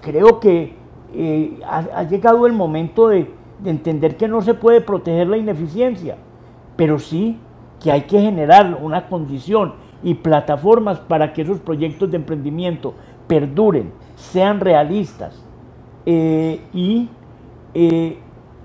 Creo 0.00 0.40
que 0.40 0.74
eh, 1.12 1.60
ha, 1.68 2.04
llegado 2.04 2.46
el 2.46 2.52
momento 2.52 3.08
de, 3.08 3.30
de 3.58 3.70
entender 3.70 4.16
que 4.16 4.28
no 4.28 4.40
se 4.40 4.54
puede 4.54 4.80
proteger 4.80 5.26
la 5.26 5.36
ineficiencia, 5.36 6.16
pero 6.76 6.98
sí 6.98 7.38
que 7.80 7.92
hay 7.92 8.02
que 8.02 8.20
generar 8.20 8.78
una 8.80 9.08
condición 9.08 9.74
y 10.02 10.14
plataformas 10.14 10.98
para 11.00 11.32
que 11.32 11.42
esos 11.42 11.60
proyectos 11.60 12.10
de 12.10 12.16
emprendimiento 12.16 12.94
perduren, 13.26 13.92
sean 14.16 14.60
realistas 14.60 15.42
eh, 16.06 16.60
y 16.72 17.08
eh, 17.74 18.18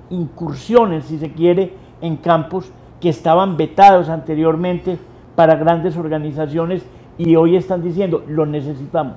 incursiones, 0.10 1.06
si 1.06 1.18
se 1.18 1.32
quiere, 1.32 1.74
en 2.02 2.18
campos 2.18 2.72
que 3.00 3.10
estaban 3.10 3.58
vetados 3.58 4.10
anteriormente 4.10 4.98
para 5.36 5.56
grandes 5.56 5.98
organizaciones 5.98 6.86
y 7.18 7.36
hoy 7.36 7.56
están 7.56 7.84
diciendo, 7.84 8.24
lo 8.28 8.46
necesitamos. 8.46 9.16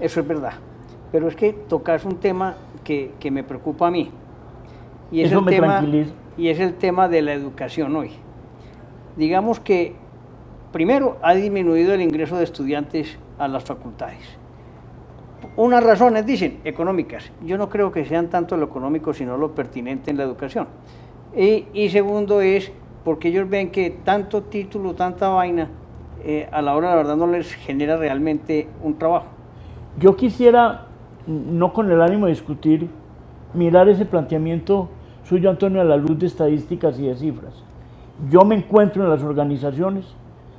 Eso 0.00 0.20
es 0.20 0.26
verdad, 0.26 0.54
pero 1.10 1.28
es 1.28 1.36
que 1.36 1.52
tocas 1.52 2.04
un 2.04 2.16
tema 2.16 2.54
que, 2.82 3.12
que 3.20 3.30
me 3.30 3.44
preocupa 3.44 3.88
a 3.88 3.90
mí. 3.90 4.10
Y 5.10 5.20
es, 5.20 5.28
Eso 5.28 5.40
el 5.40 5.44
me 5.44 5.50
tema, 5.52 5.78
tranquiliza. 5.78 6.12
y 6.36 6.48
es 6.48 6.58
el 6.58 6.74
tema 6.74 7.08
de 7.08 7.22
la 7.22 7.34
educación 7.34 7.94
hoy. 7.94 8.10
Digamos 9.16 9.60
que 9.60 9.94
primero 10.72 11.18
ha 11.22 11.34
disminuido 11.34 11.92
el 11.92 12.00
ingreso 12.00 12.36
de 12.36 12.44
estudiantes 12.44 13.18
a 13.38 13.46
las 13.46 13.64
facultades. 13.64 14.38
Unas 15.56 15.84
razones, 15.84 16.24
dicen, 16.24 16.60
económicas. 16.64 17.30
Yo 17.44 17.58
no 17.58 17.68
creo 17.68 17.92
que 17.92 18.04
sean 18.04 18.28
tanto 18.28 18.56
lo 18.56 18.64
económico, 18.64 19.12
sino 19.12 19.36
lo 19.36 19.54
pertinente 19.54 20.10
en 20.10 20.16
la 20.16 20.22
educación. 20.22 20.66
Y, 21.36 21.88
segundo 21.90 22.40
es 22.40 22.72
porque 23.04 23.28
ellos 23.28 23.48
ven 23.48 23.70
que 23.70 23.90
tanto 23.90 24.44
título, 24.44 24.94
tanta 24.94 25.28
vaina, 25.28 25.68
eh, 26.24 26.48
a 26.52 26.62
la 26.62 26.76
hora 26.76 26.90
de 26.90 26.96
la 26.96 27.02
verdad 27.02 27.16
no 27.16 27.26
les 27.26 27.52
genera 27.54 27.96
realmente 27.96 28.68
un 28.82 28.98
trabajo. 28.98 29.26
Yo 29.98 30.16
quisiera, 30.16 30.86
no 31.26 31.72
con 31.72 31.90
el 31.90 32.00
ánimo 32.00 32.26
de 32.26 32.32
discutir, 32.32 32.88
mirar 33.54 33.88
ese 33.88 34.06
planteamiento 34.06 34.88
suyo, 35.24 35.50
Antonio, 35.50 35.80
a 35.80 35.84
la 35.84 35.96
luz 35.96 36.18
de 36.18 36.26
estadísticas 36.26 36.98
y 36.98 37.08
de 37.08 37.16
cifras. 37.16 37.54
Yo 38.30 38.44
me 38.44 38.54
encuentro 38.54 39.02
en 39.02 39.10
las 39.10 39.22
organizaciones 39.22 40.14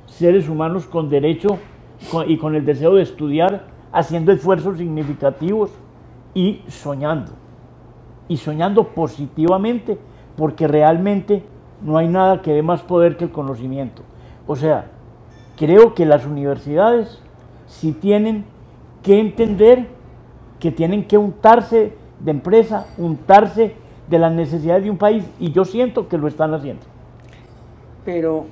seres 0.06 0.48
humanos 0.48 0.86
con 0.86 1.08
derecho 1.08 1.58
y 2.26 2.36
con 2.38 2.54
el 2.54 2.64
deseo 2.64 2.94
de 2.94 3.02
estudiar, 3.02 3.66
haciendo 3.92 4.32
esfuerzos 4.32 4.78
significativos 4.78 5.70
y 6.34 6.62
soñando. 6.68 7.32
Y 8.28 8.36
soñando 8.36 8.88
positivamente, 8.88 9.98
porque 10.36 10.66
realmente 10.66 11.44
no 11.82 11.96
hay 11.96 12.08
nada 12.08 12.42
que 12.42 12.52
dé 12.52 12.62
más 12.62 12.82
poder 12.82 13.16
que 13.16 13.24
el 13.24 13.30
conocimiento. 13.30 14.02
O 14.46 14.56
sea, 14.56 14.90
creo 15.56 15.94
que 15.94 16.06
las 16.06 16.26
universidades 16.26 17.20
sí 17.66 17.92
tienen 17.92 18.44
que 19.02 19.20
entender 19.20 19.88
que 20.58 20.72
tienen 20.72 21.04
que 21.04 21.18
untarse 21.18 21.92
de 22.20 22.30
empresa, 22.30 22.86
untarse 22.96 23.74
de 24.08 24.18
las 24.18 24.32
necesidades 24.32 24.84
de 24.84 24.90
un 24.90 24.96
país, 24.96 25.24
y 25.38 25.52
yo 25.52 25.64
siento 25.64 26.08
que 26.08 26.16
lo 26.16 26.26
están 26.26 26.54
haciendo. 26.54 26.82
Pero, 28.04 28.46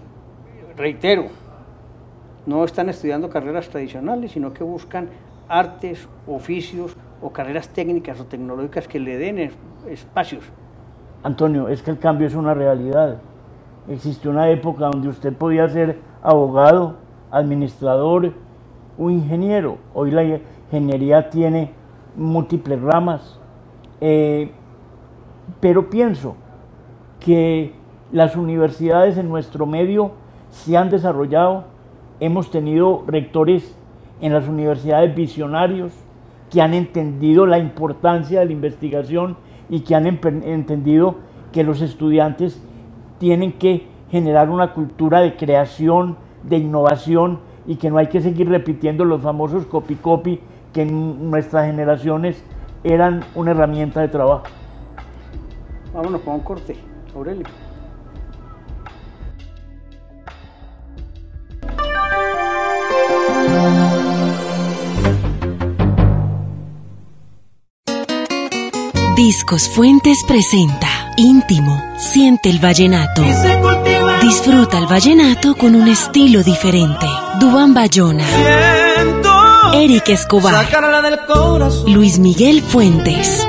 reitero, 0.76 1.28
no 2.46 2.64
están 2.64 2.88
estudiando 2.88 3.28
carreras 3.30 3.68
tradicionales, 3.68 4.32
sino 4.32 4.52
que 4.52 4.64
buscan 4.64 5.08
artes, 5.48 6.08
oficios 6.26 6.96
o 7.20 7.30
carreras 7.30 7.68
técnicas 7.68 8.20
o 8.20 8.24
tecnológicas 8.24 8.88
que 8.88 8.98
le 8.98 9.18
den 9.18 9.38
es- 9.38 9.52
espacios. 9.88 10.44
Antonio, 11.22 11.68
es 11.68 11.82
que 11.82 11.90
el 11.90 11.98
cambio 11.98 12.26
es 12.26 12.34
una 12.34 12.54
realidad. 12.54 13.18
Existió 13.88 14.30
una 14.30 14.48
época 14.50 14.86
donde 14.86 15.08
usted 15.08 15.32
podía 15.32 15.68
ser 15.68 15.98
abogado, 16.22 16.96
administrador 17.30 18.32
o 18.98 19.10
ingeniero. 19.10 19.78
Hoy 19.94 20.10
la 20.10 20.24
ingeniería 20.24 21.30
tiene 21.30 21.72
múltiples 22.16 22.80
ramas. 22.80 23.38
Eh, 24.00 24.50
pero 25.60 25.88
pienso 25.90 26.34
que 27.20 27.74
las 28.10 28.36
universidades 28.36 29.16
en 29.16 29.28
nuestro 29.28 29.64
medio 29.66 30.12
se 30.50 30.76
han 30.76 30.90
desarrollado. 30.90 31.64
Hemos 32.20 32.50
tenido 32.50 33.04
rectores 33.06 33.76
en 34.20 34.32
las 34.32 34.48
universidades 34.48 35.14
visionarios 35.14 35.92
que 36.50 36.62
han 36.62 36.74
entendido 36.74 37.46
la 37.46 37.58
importancia 37.58 38.40
de 38.40 38.46
la 38.46 38.52
investigación 38.52 39.36
y 39.68 39.80
que 39.80 39.94
han 39.94 40.06
entendido 40.06 41.16
que 41.50 41.64
los 41.64 41.80
estudiantes 41.80 42.62
tienen 43.18 43.52
que 43.52 43.86
generar 44.10 44.50
una 44.50 44.72
cultura 44.72 45.20
de 45.20 45.36
creación, 45.36 46.16
de 46.42 46.58
innovación 46.58 47.40
y 47.66 47.76
que 47.76 47.90
no 47.90 47.98
hay 47.98 48.08
que 48.08 48.20
seguir 48.20 48.48
repitiendo 48.48 49.04
los 49.04 49.22
famosos 49.22 49.66
copy-copy 49.66 50.40
que 50.72 50.82
en 50.82 51.30
nuestras 51.30 51.66
generaciones 51.66 52.44
eran 52.84 53.24
una 53.34 53.52
herramienta 53.52 54.00
de 54.00 54.08
trabajo. 54.08 54.44
Vámonos 55.94 56.20
para 56.22 56.36
un 56.36 56.42
corte, 56.42 56.76
Aurelio. 57.14 57.46
Discos 69.24 69.68
Fuentes 69.68 70.24
presenta 70.26 70.88
Íntimo, 71.16 71.80
siente 71.96 72.50
el 72.50 72.58
vallenato. 72.58 73.22
Disfruta 74.20 74.78
el 74.78 74.88
vallenato 74.88 75.54
con 75.54 75.76
un 75.76 75.86
estilo 75.86 76.42
diferente. 76.42 77.06
Dubán 77.38 77.72
Bayona, 77.72 78.24
Eric 79.74 80.08
Escobar, 80.08 80.64
Sacarla 80.64 81.00
del 81.02 81.20
corazón, 81.24 81.92
Luis 81.92 82.18
Miguel 82.18 82.62
Fuentes. 82.62 83.46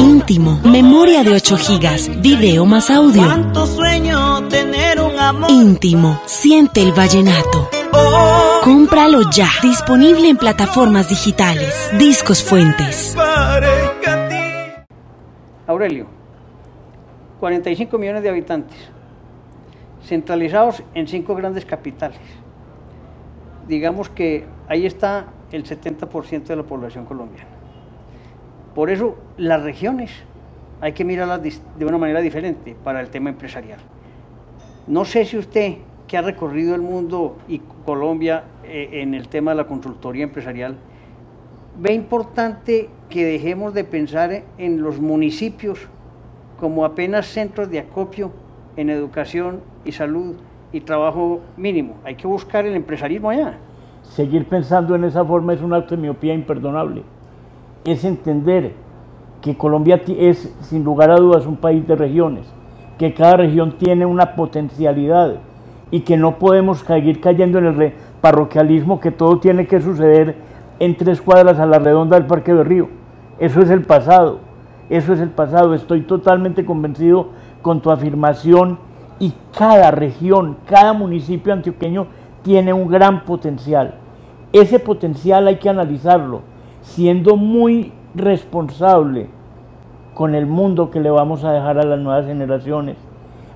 Íntimo, 0.00 0.60
memoria 0.64 1.22
de 1.22 1.34
8 1.34 1.56
gigas, 1.56 2.10
video 2.20 2.66
más 2.66 2.90
audio. 2.90 3.22
Cuánto 3.22 3.64
sueño 3.64 4.48
tener 4.48 5.00
un 5.00 5.16
amor. 5.20 5.48
Íntimo, 5.52 6.20
siente 6.26 6.82
el 6.82 6.90
vallenato. 6.90 7.70
Cómpralo 8.64 9.30
ya, 9.30 9.50
disponible 9.62 10.28
en 10.28 10.36
plataformas 10.36 11.08
digitales. 11.08 11.72
Discos 11.96 12.42
Fuentes. 12.42 13.14
Aurelio, 15.78 16.06
45 17.38 17.98
millones 17.98 18.24
de 18.24 18.28
habitantes, 18.28 18.76
centralizados 20.02 20.82
en 20.92 21.06
cinco 21.06 21.36
grandes 21.36 21.64
capitales. 21.64 22.18
Digamos 23.68 24.08
que 24.08 24.44
ahí 24.66 24.86
está 24.86 25.26
el 25.52 25.62
70% 25.62 26.46
de 26.46 26.56
la 26.56 26.64
población 26.64 27.04
colombiana. 27.04 27.50
Por 28.74 28.90
eso 28.90 29.16
las 29.36 29.62
regiones 29.62 30.10
hay 30.80 30.94
que 30.94 31.04
mirarlas 31.04 31.42
de 31.42 31.84
una 31.84 31.96
manera 31.96 32.20
diferente 32.22 32.74
para 32.82 33.00
el 33.00 33.10
tema 33.10 33.30
empresarial. 33.30 33.78
No 34.88 35.04
sé 35.04 35.24
si 35.26 35.38
usted, 35.38 35.76
que 36.08 36.16
ha 36.16 36.22
recorrido 36.22 36.74
el 36.74 36.80
mundo 36.80 37.38
y 37.46 37.60
Colombia 37.86 38.42
eh, 38.64 38.88
en 38.94 39.14
el 39.14 39.28
tema 39.28 39.52
de 39.52 39.58
la 39.58 39.68
consultoría 39.68 40.24
empresarial, 40.24 40.74
ve 41.78 41.94
importante 41.94 42.90
que 43.08 43.24
dejemos 43.24 43.72
de 43.72 43.84
pensar 43.84 44.42
en 44.58 44.82
los 44.82 45.00
municipios 45.00 45.78
como 46.58 46.84
apenas 46.84 47.26
centros 47.26 47.70
de 47.70 47.78
acopio 47.78 48.32
en 48.76 48.90
educación 48.90 49.60
y 49.84 49.92
salud 49.92 50.34
y 50.72 50.80
trabajo 50.80 51.40
mínimo. 51.56 51.94
Hay 52.04 52.16
que 52.16 52.26
buscar 52.26 52.66
el 52.66 52.74
empresarismo 52.74 53.30
allá. 53.30 53.58
Seguir 54.02 54.46
pensando 54.46 54.94
en 54.94 55.04
esa 55.04 55.24
forma 55.24 55.54
es 55.54 55.62
un 55.62 55.72
acto 55.72 55.94
de 55.94 56.02
miopía 56.02 56.34
imperdonable. 56.34 57.02
Es 57.84 58.04
entender 58.04 58.72
que 59.40 59.56
Colombia 59.56 60.02
es, 60.06 60.52
sin 60.62 60.82
lugar 60.82 61.10
a 61.10 61.16
dudas, 61.16 61.46
un 61.46 61.56
país 61.56 61.86
de 61.86 61.94
regiones, 61.94 62.46
que 62.98 63.14
cada 63.14 63.36
región 63.36 63.78
tiene 63.78 64.04
una 64.04 64.34
potencialidad 64.34 65.36
y 65.90 66.00
que 66.00 66.16
no 66.16 66.38
podemos 66.38 66.80
seguir 66.80 67.20
cayendo 67.20 67.58
en 67.58 67.66
el 67.66 67.92
parroquialismo 68.20 68.98
que 69.00 69.12
todo 69.12 69.38
tiene 69.38 69.66
que 69.66 69.80
suceder 69.80 70.34
en 70.78 70.96
tres 70.96 71.20
cuadras 71.20 71.58
a 71.58 71.66
la 71.66 71.78
redonda 71.78 72.16
del 72.16 72.26
Parque 72.26 72.54
de 72.54 72.64
Río. 72.64 72.88
Eso 73.38 73.60
es 73.60 73.70
el 73.70 73.82
pasado, 73.82 74.40
eso 74.90 75.12
es 75.12 75.20
el 75.20 75.30
pasado. 75.30 75.74
Estoy 75.74 76.02
totalmente 76.02 76.64
convencido 76.64 77.28
con 77.62 77.80
tu 77.80 77.90
afirmación 77.90 78.78
y 79.18 79.32
cada 79.56 79.90
región, 79.90 80.56
cada 80.66 80.92
municipio 80.92 81.52
antioqueño 81.52 82.06
tiene 82.42 82.72
un 82.72 82.88
gran 82.88 83.24
potencial. 83.24 83.94
Ese 84.52 84.78
potencial 84.78 85.48
hay 85.48 85.56
que 85.56 85.68
analizarlo, 85.68 86.42
siendo 86.82 87.36
muy 87.36 87.92
responsable 88.14 89.28
con 90.14 90.34
el 90.34 90.46
mundo 90.46 90.90
que 90.90 91.00
le 91.00 91.10
vamos 91.10 91.44
a 91.44 91.52
dejar 91.52 91.78
a 91.78 91.84
las 91.84 91.98
nuevas 91.98 92.26
generaciones. 92.26 92.96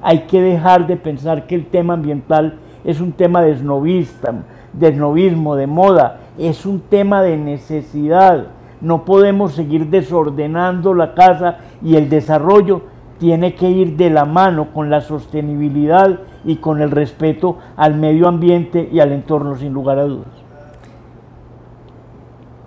Hay 0.02 0.26
que 0.26 0.40
dejar 0.40 0.86
de 0.86 0.96
pensar 0.96 1.46
que 1.46 1.54
el 1.54 1.66
tema 1.66 1.94
ambiental 1.94 2.58
es 2.84 3.00
un 3.00 3.12
tema 3.12 3.42
de 3.42 3.52
esnovismo, 3.52 5.56
de 5.56 5.66
moda, 5.66 6.18
es 6.38 6.66
un 6.66 6.80
tema 6.80 7.22
de 7.22 7.36
necesidad. 7.36 8.46
No 8.80 9.04
podemos 9.04 9.52
seguir 9.54 9.88
desordenando 9.88 10.94
la 10.94 11.14
casa 11.14 11.58
y 11.82 11.96
el 11.96 12.08
desarrollo 12.08 12.82
tiene 13.18 13.54
que 13.54 13.70
ir 13.70 13.96
de 13.96 14.10
la 14.10 14.24
mano 14.24 14.72
con 14.72 14.90
la 14.90 15.00
sostenibilidad 15.00 16.20
y 16.44 16.56
con 16.56 16.80
el 16.80 16.90
respeto 16.90 17.58
al 17.76 17.94
medio 17.94 18.26
ambiente 18.26 18.88
y 18.90 18.98
al 18.98 19.12
entorno, 19.12 19.54
sin 19.54 19.72
lugar 19.72 19.98
a 19.98 20.04
dudas. 20.04 20.26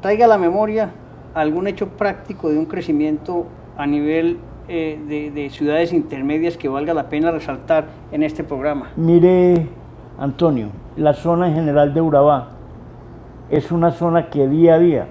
Traiga 0.01 0.25
a 0.25 0.29
la 0.29 0.37
memoria 0.37 0.91
algún 1.33 1.67
hecho 1.67 1.89
práctico 1.89 2.49
de 2.49 2.57
un 2.57 2.67
crecimiento 2.67 3.47
a 3.75 3.85
nivel 3.85 4.37
eh, 4.69 4.97
de, 5.07 5.31
de 5.31 5.49
ciudades 5.49 5.91
intermedias 5.91 6.55
que 6.55 6.69
valga 6.69 6.93
la 6.93 7.09
pena 7.09 7.31
resaltar 7.31 7.87
en 8.13 8.23
este 8.23 8.45
programa. 8.45 8.91
Mire, 8.95 9.67
Antonio, 10.17 10.69
la 10.95 11.13
zona 11.13 11.49
en 11.49 11.55
general 11.55 11.93
de 11.93 11.99
Urabá 11.99 12.54
es 13.49 13.71
una 13.71 13.91
zona 13.91 14.29
que 14.29 14.47
día 14.47 14.75
a 14.75 14.79
día 14.79 15.07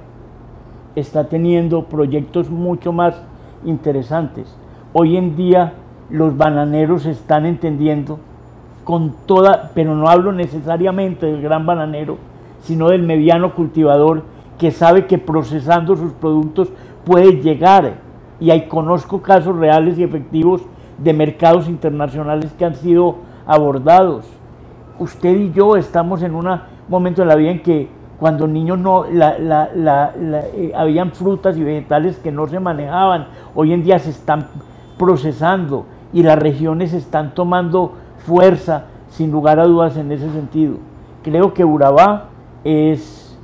está 0.96 1.28
teniendo 1.28 1.84
proyectos 1.84 2.50
mucho 2.50 2.92
más 2.92 3.20
interesantes. 3.64 4.56
Hoy 4.92 5.16
en 5.16 5.36
día 5.36 5.74
los 6.10 6.36
bananeros 6.36 7.06
están 7.06 7.46
entendiendo 7.46 8.18
con 8.84 9.14
toda, 9.26 9.70
pero 9.74 9.94
no 9.94 10.08
hablo 10.08 10.32
necesariamente 10.32 11.26
del 11.26 11.40
gran 11.40 11.66
bananero, 11.66 12.18
sino 12.62 12.88
del 12.88 13.02
mediano 13.02 13.54
cultivador 13.54 14.22
que 14.58 14.70
sabe 14.70 15.06
que 15.06 15.18
procesando 15.18 15.96
sus 15.96 16.12
productos 16.12 16.68
puede 17.04 17.40
llegar. 17.40 17.94
Y 18.40 18.50
ahí 18.50 18.68
conozco 18.68 19.22
casos 19.22 19.56
reales 19.56 19.98
y 19.98 20.02
efectivos 20.02 20.62
de 20.98 21.12
mercados 21.12 21.68
internacionales 21.68 22.52
que 22.58 22.64
han 22.64 22.74
sido 22.74 23.16
abordados. 23.46 24.26
Usted 24.98 25.36
y 25.36 25.52
yo 25.52 25.76
estamos 25.76 26.22
en 26.22 26.34
un 26.34 26.48
momento 26.88 27.22
de 27.22 27.28
la 27.28 27.36
vida 27.36 27.50
en 27.50 27.62
que 27.62 27.88
cuando 28.18 28.46
niños 28.46 28.78
no, 28.78 29.04
la, 29.04 29.38
la, 29.38 29.70
la, 29.74 30.12
eh, 30.54 30.72
habían 30.74 31.12
frutas 31.12 31.56
y 31.56 31.64
vegetales 31.64 32.18
que 32.18 32.30
no 32.30 32.46
se 32.46 32.60
manejaban, 32.60 33.26
hoy 33.54 33.72
en 33.72 33.82
día 33.82 33.98
se 33.98 34.10
están 34.10 34.46
procesando 34.98 35.86
y 36.12 36.22
las 36.22 36.38
regiones 36.38 36.92
están 36.92 37.34
tomando 37.34 37.92
fuerza, 38.18 38.84
sin 39.08 39.30
lugar 39.30 39.58
a 39.58 39.64
dudas, 39.64 39.96
en 39.96 40.12
ese 40.12 40.30
sentido. 40.30 40.76
Creo 41.22 41.54
que 41.54 41.64
Urabá 41.64 42.26
es, 42.62 43.36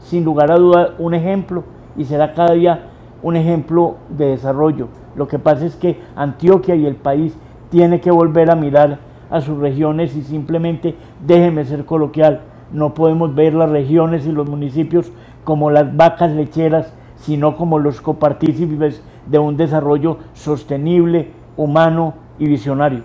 sin 0.00 0.24
lugar 0.24 0.50
a 0.50 0.56
dudas, 0.56 0.90
un 0.98 1.14
ejemplo 1.14 1.64
y 1.96 2.04
será 2.04 2.32
cada 2.32 2.52
día 2.52 2.86
un 3.22 3.36
ejemplo 3.36 3.96
de 4.08 4.26
desarrollo. 4.26 4.88
Lo 5.14 5.28
que 5.28 5.38
pasa 5.38 5.66
es 5.66 5.76
que 5.76 6.00
Antioquia 6.16 6.74
y 6.74 6.86
el 6.86 6.96
país 6.96 7.36
tiene 7.70 8.00
que 8.00 8.10
volver 8.10 8.50
a 8.50 8.56
mirar 8.56 8.98
a 9.30 9.40
sus 9.40 9.58
regiones 9.58 10.14
y 10.14 10.22
simplemente, 10.22 10.94
déjeme 11.24 11.64
ser 11.64 11.84
coloquial, 11.84 12.42
no 12.72 12.94
podemos 12.94 13.34
ver 13.34 13.54
las 13.54 13.70
regiones 13.70 14.26
y 14.26 14.32
los 14.32 14.48
municipios 14.48 15.12
como 15.44 15.70
las 15.70 15.96
vacas 15.96 16.30
lecheras, 16.32 16.92
sino 17.16 17.56
como 17.56 17.78
los 17.78 18.00
copartícipes 18.00 19.02
de 19.26 19.38
un 19.38 19.56
desarrollo 19.56 20.18
sostenible, 20.34 21.28
humano 21.56 22.14
y 22.38 22.46
visionario. 22.46 22.98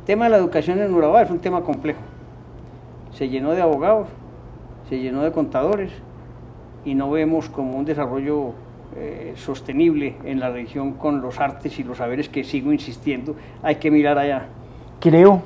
El 0.00 0.06
tema 0.06 0.24
de 0.24 0.30
la 0.30 0.36
educación 0.38 0.80
en 0.80 0.92
Urabá 0.92 1.22
es 1.22 1.30
un 1.30 1.38
tema 1.38 1.60
complejo. 1.62 2.00
Se 3.12 3.28
llenó 3.28 3.52
de 3.52 3.62
abogados, 3.62 4.08
se 4.88 4.98
llenó 4.98 5.22
de 5.22 5.32
contadores 5.32 5.92
y 6.84 6.94
no 6.94 7.10
vemos 7.10 7.48
como 7.48 7.76
un 7.76 7.84
desarrollo 7.84 8.52
eh, 8.96 9.34
sostenible 9.36 10.16
en 10.24 10.40
la 10.40 10.50
región 10.50 10.94
con 10.94 11.20
los 11.20 11.38
artes 11.38 11.78
y 11.78 11.84
los 11.84 11.98
saberes 11.98 12.28
que 12.28 12.42
sigo 12.42 12.72
insistiendo, 12.72 13.36
hay 13.62 13.76
que 13.76 13.90
mirar 13.90 14.18
allá. 14.18 14.46
Creo 14.98 15.42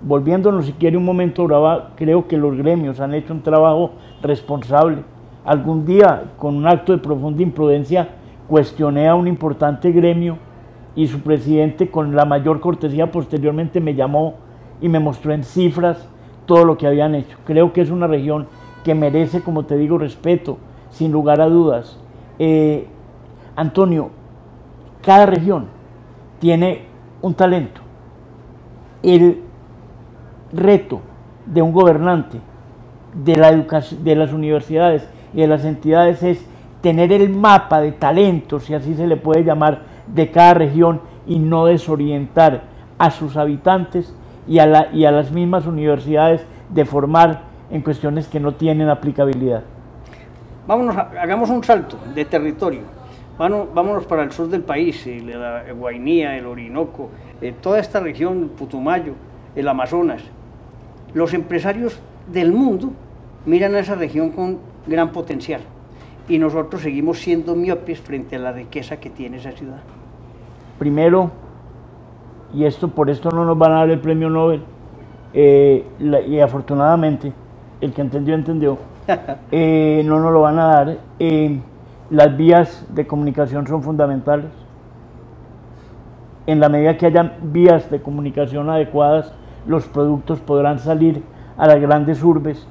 volviéndonos 0.00 0.66
si 0.66 0.72
quiere 0.72 0.96
un 0.96 1.04
momento 1.04 1.44
brava, 1.44 1.92
creo 1.96 2.28
que 2.28 2.36
los 2.36 2.56
gremios 2.56 3.00
han 3.00 3.14
hecho 3.14 3.32
un 3.32 3.42
trabajo 3.42 3.92
responsable. 4.22 4.98
Algún 5.44 5.86
día, 5.86 6.24
con 6.38 6.56
un 6.56 6.66
acto 6.66 6.92
de 6.92 6.98
profunda 6.98 7.42
imprudencia, 7.42 8.08
cuestioné 8.48 9.08
a 9.08 9.14
un 9.14 9.26
importante 9.26 9.90
gremio 9.92 10.38
y 10.94 11.06
su 11.06 11.20
presidente 11.20 11.90
con 11.90 12.16
la 12.16 12.24
mayor 12.24 12.60
cortesía 12.60 13.10
posteriormente 13.10 13.80
me 13.80 13.94
llamó 13.94 14.34
y 14.80 14.88
me 14.88 14.98
mostró 14.98 15.32
en 15.32 15.44
cifras 15.44 16.08
todo 16.46 16.64
lo 16.64 16.76
que 16.78 16.86
habían 16.86 17.14
hecho. 17.14 17.36
Creo 17.44 17.72
que 17.72 17.80
es 17.80 17.90
una 17.90 18.06
región 18.06 18.46
que 18.84 18.94
merece, 18.94 19.42
como 19.42 19.64
te 19.64 19.76
digo, 19.76 19.98
respeto, 19.98 20.58
sin 20.90 21.12
lugar 21.12 21.40
a 21.40 21.48
dudas. 21.48 21.98
Eh, 22.38 22.86
Antonio, 23.56 24.10
cada 25.02 25.26
región 25.26 25.66
tiene 26.38 26.86
un 27.22 27.34
talento. 27.34 27.80
El 29.02 29.42
reto 30.52 31.00
de 31.46 31.62
un 31.62 31.72
gobernante 31.72 32.38
de, 33.14 33.36
la 33.36 33.48
educación, 33.48 34.04
de 34.04 34.16
las 34.16 34.32
universidades 34.32 35.08
y 35.32 35.40
de 35.40 35.46
las 35.46 35.64
entidades 35.64 36.22
es 36.22 36.44
tener 36.80 37.12
el 37.12 37.30
mapa 37.30 37.80
de 37.80 37.92
talentos, 37.92 38.64
si 38.64 38.74
así 38.74 38.94
se 38.94 39.06
le 39.06 39.16
puede 39.16 39.44
llamar, 39.44 39.82
de 40.06 40.30
cada 40.30 40.54
región 40.54 41.00
y 41.26 41.38
no 41.38 41.66
desorientar 41.66 42.62
a 42.98 43.10
sus 43.10 43.36
habitantes 43.36 44.14
y 44.46 44.58
a, 44.58 44.66
la, 44.66 44.88
y 44.92 45.04
a 45.04 45.10
las 45.10 45.32
mismas 45.32 45.66
universidades 45.66 46.46
de 46.68 46.84
formar 46.84 47.42
en 47.70 47.82
cuestiones 47.82 48.28
que 48.28 48.40
no 48.40 48.54
tienen 48.54 48.88
aplicabilidad. 48.88 49.62
Vámonos, 50.66 50.96
hagamos 50.96 51.50
un 51.50 51.62
salto 51.62 51.96
de 52.14 52.24
territorio. 52.24 52.82
Vámonos, 53.38 54.06
para 54.06 54.22
el 54.22 54.32
sur 54.32 54.48
del 54.48 54.62
país, 54.62 55.06
la 55.06 55.64
Guainía, 55.72 56.36
el 56.36 56.46
Orinoco, 56.46 57.10
eh, 57.40 57.54
toda 57.60 57.78
esta 57.78 58.00
región, 58.00 58.50
Putumayo, 58.56 59.12
el 59.54 59.68
Amazonas. 59.68 60.22
Los 61.16 61.32
empresarios 61.32 61.98
del 62.30 62.52
mundo 62.52 62.90
miran 63.46 63.74
a 63.74 63.78
esa 63.78 63.94
región 63.94 64.32
con 64.32 64.58
gran 64.86 65.12
potencial 65.12 65.62
y 66.28 66.38
nosotros 66.38 66.82
seguimos 66.82 67.20
siendo 67.20 67.56
miopes 67.56 68.02
frente 68.02 68.36
a 68.36 68.38
la 68.38 68.52
riqueza 68.52 68.98
que 69.00 69.08
tiene 69.08 69.38
esa 69.38 69.52
ciudad. 69.52 69.78
Primero, 70.78 71.30
y 72.52 72.64
esto 72.66 72.88
por 72.88 73.08
esto 73.08 73.30
no 73.30 73.46
nos 73.46 73.56
van 73.56 73.72
a 73.72 73.74
dar 73.76 73.88
el 73.88 73.98
premio 73.98 74.28
Nobel, 74.28 74.60
eh, 75.32 75.86
y 76.28 76.38
afortunadamente, 76.38 77.32
el 77.80 77.94
que 77.94 78.02
entendió, 78.02 78.34
entendió, 78.34 78.76
eh, 79.50 80.02
no 80.04 80.20
nos 80.20 80.30
lo 80.30 80.42
van 80.42 80.58
a 80.58 80.66
dar. 80.66 80.98
Eh, 81.18 81.58
las 82.10 82.36
vías 82.36 82.84
de 82.90 83.06
comunicación 83.06 83.66
son 83.66 83.82
fundamentales. 83.82 84.50
En 86.46 86.60
la 86.60 86.68
medida 86.68 86.94
que 86.98 87.06
haya 87.06 87.38
vías 87.40 87.90
de 87.90 88.02
comunicación 88.02 88.68
adecuadas, 88.68 89.32
los 89.66 89.86
productos 89.86 90.40
podrán 90.40 90.78
salir 90.78 91.22
a 91.56 91.66
las 91.66 91.80
grandes 91.80 92.22
urbes 92.22 92.66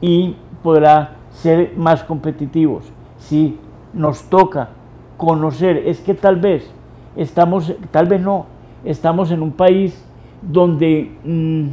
y 0.00 0.36
podrá 0.62 1.12
ser 1.30 1.72
más 1.76 2.04
competitivos. 2.04 2.84
Si 3.18 3.58
nos 3.92 4.24
toca 4.24 4.70
conocer, 5.16 5.78
es 5.78 6.00
que 6.00 6.14
tal 6.14 6.36
vez 6.36 6.70
estamos, 7.16 7.72
tal 7.90 8.06
vez 8.06 8.20
no, 8.20 8.46
estamos 8.84 9.30
en 9.30 9.42
un 9.42 9.52
país 9.52 10.04
donde 10.42 11.10
mm, 11.24 11.68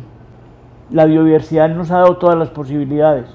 la 0.91 1.05
biodiversidad 1.05 1.69
nos 1.69 1.91
ha 1.91 1.97
dado 1.97 2.17
todas 2.17 2.37
las 2.37 2.49
posibilidades, 2.49 3.25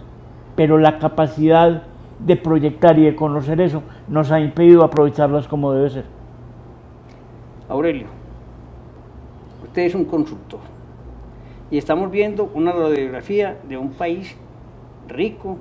pero 0.54 0.78
la 0.78 0.98
capacidad 0.98 1.82
de 2.18 2.36
proyectar 2.36 2.98
y 2.98 3.04
de 3.04 3.14
conocer 3.14 3.60
eso 3.60 3.82
nos 4.08 4.30
ha 4.30 4.40
impedido 4.40 4.82
aprovecharlas 4.82 5.46
como 5.46 5.72
debe 5.72 5.90
ser. 5.90 6.04
Aurelio, 7.68 8.06
usted 9.64 9.82
es 9.82 9.94
un 9.94 10.04
consultor 10.04 10.75
y 11.70 11.78
estamos 11.78 12.10
viendo 12.10 12.50
una 12.54 12.72
radiografía 12.72 13.58
de 13.68 13.76
un 13.76 13.90
país 13.90 14.36
rico, 15.08 15.58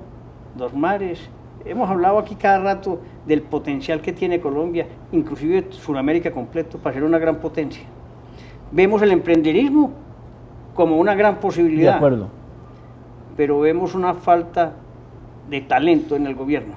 dos 0.56 0.74
mares. 0.74 1.28
Hemos 1.64 1.90
hablado 1.90 2.18
aquí 2.18 2.36
cada 2.36 2.60
rato 2.60 3.00
del 3.26 3.42
potencial 3.42 4.00
que 4.00 4.12
tiene 4.12 4.40
Colombia, 4.40 4.86
inclusive 5.10 5.66
Sudamérica 5.70 6.30
completo, 6.30 6.78
para 6.78 6.94
ser 6.94 7.04
una 7.04 7.18
gran 7.18 7.36
potencia. 7.36 7.82
Vemos 8.70 9.02
el 9.02 9.10
emprenderismo 9.10 9.90
como 10.74 10.96
una 10.98 11.14
gran 11.14 11.40
posibilidad. 11.40 11.92
De 11.92 11.96
acuerdo. 11.96 12.28
Pero 13.36 13.60
vemos 13.60 13.94
una 13.94 14.14
falta 14.14 14.74
de 15.50 15.60
talento 15.62 16.14
en 16.14 16.26
el 16.26 16.34
gobierno. 16.34 16.74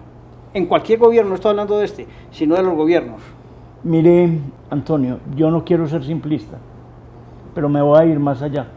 En 0.53 0.65
cualquier 0.65 0.97
gobierno, 0.97 1.29
no 1.29 1.35
estoy 1.35 1.51
hablando 1.51 1.77
de 1.77 1.85
este, 1.85 2.07
sino 2.31 2.55
de 2.55 2.63
los 2.63 2.73
gobiernos. 2.73 3.21
Mire, 3.83 4.39
Antonio, 4.71 5.19
yo 5.35 5.51
no 5.51 5.63
quiero 5.63 5.87
ser 5.87 6.03
simplista, 6.03 6.57
pero 7.53 7.69
me 7.69 7.81
voy 7.81 7.99
a 7.99 8.05
ir 8.05 8.19
más 8.19 8.41
allá. 8.41 8.67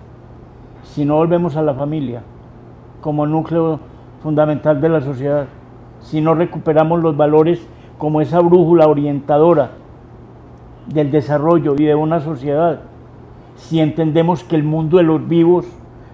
Si 0.82 1.04
no 1.04 1.16
volvemos 1.16 1.56
a 1.56 1.62
la 1.62 1.74
familia 1.74 2.22
como 3.00 3.26
núcleo 3.26 3.80
fundamental 4.22 4.80
de 4.80 4.88
la 4.88 5.00
sociedad, 5.00 5.46
si 6.00 6.20
no 6.20 6.34
recuperamos 6.34 7.02
los 7.02 7.16
valores 7.16 7.66
como 7.98 8.20
esa 8.20 8.40
brújula 8.40 8.86
orientadora 8.86 9.70
del 10.86 11.10
desarrollo 11.10 11.74
y 11.78 11.84
de 11.84 11.94
una 11.94 12.20
sociedad, 12.20 12.80
si 13.56 13.80
entendemos 13.80 14.44
que 14.44 14.56
el 14.56 14.64
mundo 14.64 14.96
de 14.96 15.04
los 15.04 15.26
vivos 15.28 15.66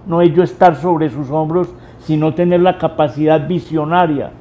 no 0.05 0.21
es 0.21 0.37
estar 0.37 0.75
sobre 0.75 1.09
sus 1.09 1.29
hombros, 1.29 1.73
sino 1.99 2.33
tener 2.33 2.61
la 2.61 2.77
capacidad 2.77 3.47
visionaria 3.47 4.31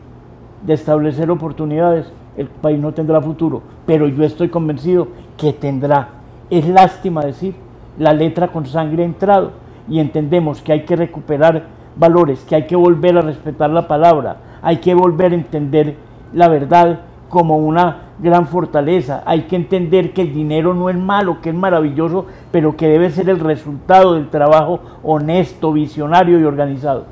de 0.65 0.75
establecer 0.75 1.31
oportunidades, 1.31 2.13
el 2.37 2.47
país 2.47 2.79
no 2.79 2.93
tendrá 2.93 3.21
futuro. 3.21 3.63
Pero 3.87 4.09
yo 4.09 4.25
estoy 4.25 4.49
convencido 4.49 5.09
que 5.37 5.53
tendrá. 5.53 6.09
Es 6.51 6.67
lástima 6.69 7.23
decir, 7.23 7.55
la 7.99 8.13
letra 8.13 8.49
con 8.49 8.67
sangre 8.67 9.05
entrado 9.05 9.53
y 9.89 10.01
entendemos 10.01 10.63
que 10.63 10.73
hay 10.73 10.85
que 10.85 10.97
recuperar 10.97 11.65
valores, 11.97 12.45
que 12.45 12.55
hay 12.55 12.67
que 12.67 12.77
volver 12.77 13.17
a 13.19 13.23
respetar 13.23 13.71
la 13.71 13.89
palabra, 13.89 14.37
hay 14.63 14.79
que 14.79 14.95
volver 14.95 15.33
a 15.33 15.37
entender 15.37 15.97
la 16.33 16.49
verdad 16.49 17.01
como 17.29 17.59
una 17.59 18.09
gran 18.19 18.47
fortaleza. 18.47 19.23
Hay 19.27 19.43
que 19.43 19.57
entender 19.57 20.13
que 20.13 20.23
el 20.23 20.33
dinero 20.33 20.75
no 20.75 20.91
es 20.91 20.97
malo, 20.97 21.41
que 21.41 21.51
es 21.51 21.55
maravilloso, 21.55 22.27
pero 22.51 22.77
que 22.77 22.89
debe 22.89 23.11
ser 23.11 23.29
el 23.29 23.41
resultado 23.41 24.15
del 24.15 24.29
trabajo 24.29 24.81
honesto, 25.03 25.73
visionario 25.73 26.39
y 26.39 26.45
organizado. 26.45 27.05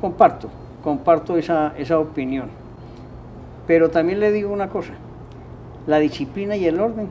Comparto, 0.00 0.48
comparto 0.82 1.36
esa, 1.36 1.72
esa 1.76 1.98
opinión. 1.98 2.48
Pero 3.66 3.90
también 3.90 4.20
le 4.20 4.30
digo 4.32 4.52
una 4.52 4.68
cosa, 4.68 4.92
la 5.86 5.98
disciplina 5.98 6.56
y 6.56 6.66
el 6.66 6.78
orden 6.78 7.08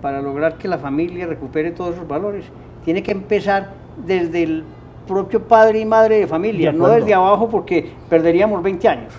para 0.00 0.22
lograr 0.22 0.54
que 0.54 0.68
la 0.68 0.78
familia 0.78 1.26
recupere 1.26 1.72
todos 1.72 1.96
esos 1.96 2.06
valores 2.06 2.44
tiene 2.84 3.02
que 3.02 3.12
empezar 3.12 3.70
desde 4.06 4.42
el 4.42 4.64
propio 5.06 5.42
padre 5.42 5.80
y 5.80 5.86
madre 5.86 6.20
de 6.20 6.26
familia, 6.26 6.72
no 6.72 6.88
desde 6.88 7.14
abajo 7.14 7.48
porque 7.48 7.90
perderíamos 8.08 8.62
20 8.62 8.88
años. 8.88 9.12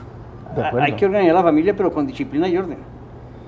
Hay 0.79 0.93
que 0.93 1.05
organizar 1.05 1.35
la 1.35 1.43
familia, 1.43 1.75
pero 1.75 1.91
con 1.91 2.05
disciplina 2.07 2.47
y 2.47 2.57
orden. 2.57 2.77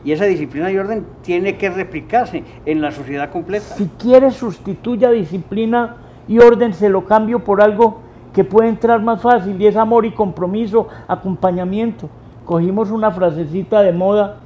Y 0.03 0.11
esa 0.11 0.25
disciplina 0.25 0.71
y 0.71 0.77
orden 0.77 1.05
tiene 1.21 1.57
que 1.57 1.69
replicarse 1.69 2.43
en 2.65 2.81
la 2.81 2.91
sociedad 2.91 3.29
completa. 3.29 3.75
Si 3.75 3.85
quiere 3.99 4.31
sustituya 4.31 5.11
disciplina 5.11 5.97
y 6.27 6.39
orden, 6.39 6.73
se 6.73 6.89
lo 6.89 7.05
cambio 7.05 7.43
por 7.43 7.61
algo 7.61 7.99
que 8.33 8.43
puede 8.43 8.69
entrar 8.69 9.01
más 9.01 9.21
fácil 9.21 9.61
y 9.61 9.67
es 9.67 9.75
amor 9.75 10.05
y 10.05 10.11
compromiso, 10.11 10.87
acompañamiento. 11.07 12.09
Cogimos 12.45 12.89
una 12.89 13.11
frasecita 13.11 13.81
de 13.81 13.91
moda 13.91 14.37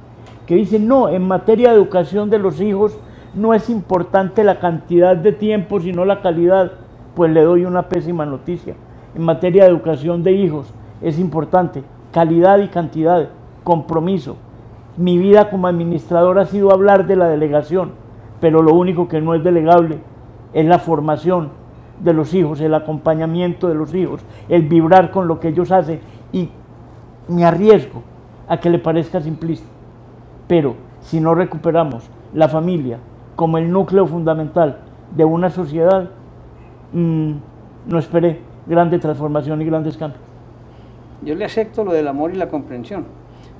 que 0.46 0.56
dice, 0.56 0.78
no, 0.78 1.08
en 1.08 1.26
materia 1.26 1.70
de 1.70 1.76
educación 1.76 2.28
de 2.28 2.38
los 2.38 2.60
hijos 2.60 2.98
no 3.36 3.52
es 3.52 3.68
importante 3.68 4.42
la 4.42 4.58
cantidad 4.58 5.14
de 5.14 5.32
tiempo, 5.32 5.78
sino 5.78 6.04
la 6.04 6.22
calidad. 6.22 6.72
Pues 7.14 7.30
le 7.30 7.42
doy 7.42 7.64
una 7.64 7.88
pésima 7.88 8.26
noticia. 8.26 8.74
En 9.14 9.22
materia 9.22 9.64
de 9.64 9.70
educación 9.70 10.22
de 10.22 10.32
hijos 10.32 10.72
es 11.00 11.18
importante 11.18 11.84
calidad 12.12 12.58
y 12.60 12.68
cantidad, 12.68 13.28
compromiso. 13.62 14.36
Mi 14.96 15.18
vida 15.18 15.50
como 15.50 15.66
administrador 15.66 16.38
ha 16.38 16.46
sido 16.46 16.72
hablar 16.72 17.06
de 17.06 17.16
la 17.16 17.28
delegación, 17.28 17.92
pero 18.40 18.62
lo 18.62 18.72
único 18.72 19.06
que 19.06 19.20
no 19.20 19.34
es 19.34 19.44
delegable 19.44 19.98
es 20.54 20.64
la 20.64 20.78
formación 20.78 21.50
de 22.00 22.14
los 22.14 22.32
hijos, 22.32 22.60
el 22.60 22.72
acompañamiento 22.72 23.68
de 23.68 23.74
los 23.74 23.94
hijos, 23.94 24.22
el 24.48 24.62
vibrar 24.62 25.10
con 25.10 25.28
lo 25.28 25.40
que 25.40 25.48
ellos 25.48 25.70
hacen 25.72 26.00
y 26.32 26.48
me 27.28 27.44
arriesgo 27.44 28.02
a 28.48 28.58
que 28.58 28.70
le 28.70 28.78
parezca 28.78 29.20
simplista. 29.20 29.68
Pero 30.46 30.76
si 31.00 31.20
no 31.20 31.34
recuperamos 31.34 32.08
la 32.32 32.48
familia 32.48 32.98
como 33.36 33.58
el 33.58 33.70
núcleo 33.70 34.06
fundamental 34.06 34.78
de 35.14 35.24
una 35.24 35.50
sociedad, 35.50 36.10
mm, 36.92 37.32
no 37.86 37.98
esperé 37.98 38.40
grande 38.66 38.98
transformación 38.98 39.62
y 39.62 39.66
grandes 39.66 39.96
cambios. 39.96 40.20
Yo 41.22 41.34
le 41.34 41.44
acepto 41.44 41.84
lo 41.84 41.92
del 41.92 42.08
amor 42.08 42.32
y 42.32 42.36
la 42.36 42.48
comprensión, 42.48 43.04